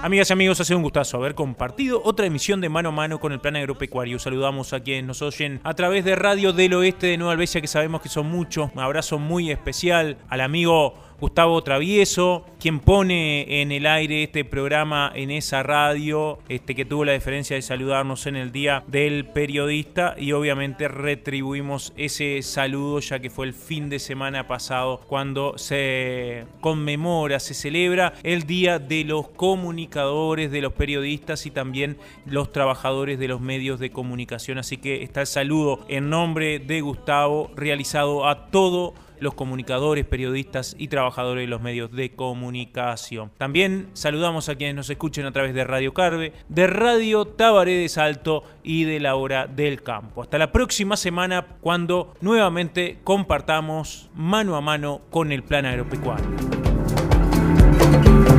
Amigas 0.00 0.30
y 0.30 0.32
amigos, 0.32 0.60
ha 0.60 0.64
sido 0.64 0.76
un 0.76 0.84
gustazo 0.84 1.16
haber 1.16 1.34
compartido 1.34 2.00
otra 2.04 2.26
emisión 2.26 2.60
de 2.60 2.68
Mano 2.68 2.90
a 2.90 2.92
Mano 2.92 3.18
con 3.18 3.32
el 3.32 3.40
Plan 3.40 3.56
Agropecuario. 3.56 4.20
Saludamos 4.20 4.72
a 4.72 4.78
quienes 4.78 5.04
nos 5.04 5.20
oyen 5.22 5.60
a 5.64 5.74
través 5.74 6.04
de 6.04 6.14
Radio 6.14 6.52
del 6.52 6.74
Oeste 6.74 7.08
de 7.08 7.18
Nueva 7.18 7.32
Albesia, 7.32 7.60
que 7.60 7.66
sabemos 7.66 8.00
que 8.00 8.08
son 8.08 8.30
muchos. 8.30 8.70
Un 8.72 8.80
abrazo 8.80 9.18
muy 9.18 9.50
especial 9.50 10.16
al 10.28 10.42
amigo 10.42 10.94
Gustavo 11.20 11.60
Travieso, 11.62 12.46
quien 12.60 12.78
pone 12.78 13.60
en 13.60 13.72
el 13.72 13.86
aire 13.86 14.22
este 14.22 14.44
programa 14.44 15.10
en 15.12 15.32
esa 15.32 15.64
radio, 15.64 16.38
este 16.48 16.76
que 16.76 16.84
tuvo 16.84 17.04
la 17.04 17.10
deferencia 17.10 17.56
de 17.56 17.62
saludarnos 17.62 18.26
en 18.26 18.36
el 18.36 18.52
día 18.52 18.84
del 18.86 19.26
periodista 19.26 20.14
y 20.16 20.30
obviamente 20.30 20.86
retribuimos 20.86 21.92
ese 21.96 22.40
saludo 22.42 23.00
ya 23.00 23.18
que 23.18 23.30
fue 23.30 23.46
el 23.46 23.52
fin 23.52 23.88
de 23.88 23.98
semana 23.98 24.46
pasado 24.46 25.00
cuando 25.08 25.58
se 25.58 26.46
conmemora, 26.60 27.40
se 27.40 27.54
celebra 27.54 28.12
el 28.22 28.44
Día 28.44 28.78
de 28.78 29.02
los 29.02 29.26
Comunicadores, 29.28 30.52
de 30.52 30.60
los 30.60 30.72
periodistas 30.74 31.46
y 31.46 31.50
también 31.50 31.98
los 32.26 32.52
trabajadores 32.52 33.18
de 33.18 33.26
los 33.26 33.40
medios 33.40 33.80
de 33.80 33.90
comunicación. 33.90 34.58
Así 34.58 34.76
que 34.76 35.02
está 35.02 35.22
el 35.22 35.26
saludo 35.26 35.84
en 35.88 36.10
nombre 36.10 36.60
de 36.60 36.80
Gustavo 36.80 37.50
realizado 37.56 38.28
a 38.28 38.50
todo 38.50 38.94
los 39.20 39.34
comunicadores, 39.34 40.04
periodistas 40.04 40.74
y 40.78 40.88
trabajadores 40.88 41.44
de 41.44 41.48
los 41.48 41.60
medios 41.60 41.92
de 41.92 42.10
comunicación. 42.10 43.30
También 43.38 43.90
saludamos 43.92 44.48
a 44.48 44.56
quienes 44.56 44.76
nos 44.76 44.90
escuchen 44.90 45.26
a 45.26 45.32
través 45.32 45.54
de 45.54 45.64
Radio 45.64 45.94
Carve, 45.94 46.32
de 46.48 46.66
Radio 46.66 47.24
Tabaré 47.24 47.72
de 47.72 47.88
Salto 47.88 48.44
y 48.62 48.84
de 48.84 49.00
la 49.00 49.14
Hora 49.14 49.46
del 49.46 49.82
Campo. 49.82 50.22
Hasta 50.22 50.38
la 50.38 50.52
próxima 50.52 50.96
semana 50.96 51.46
cuando 51.60 52.14
nuevamente 52.20 52.98
compartamos 53.04 54.10
mano 54.14 54.56
a 54.56 54.60
mano 54.60 55.02
con 55.10 55.32
el 55.32 55.42
plan 55.42 55.66
agropecuario. 55.66 56.26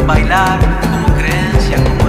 Bailar 0.06 0.60
como 0.82 1.16
creencia, 1.18 1.84
como 1.84 2.09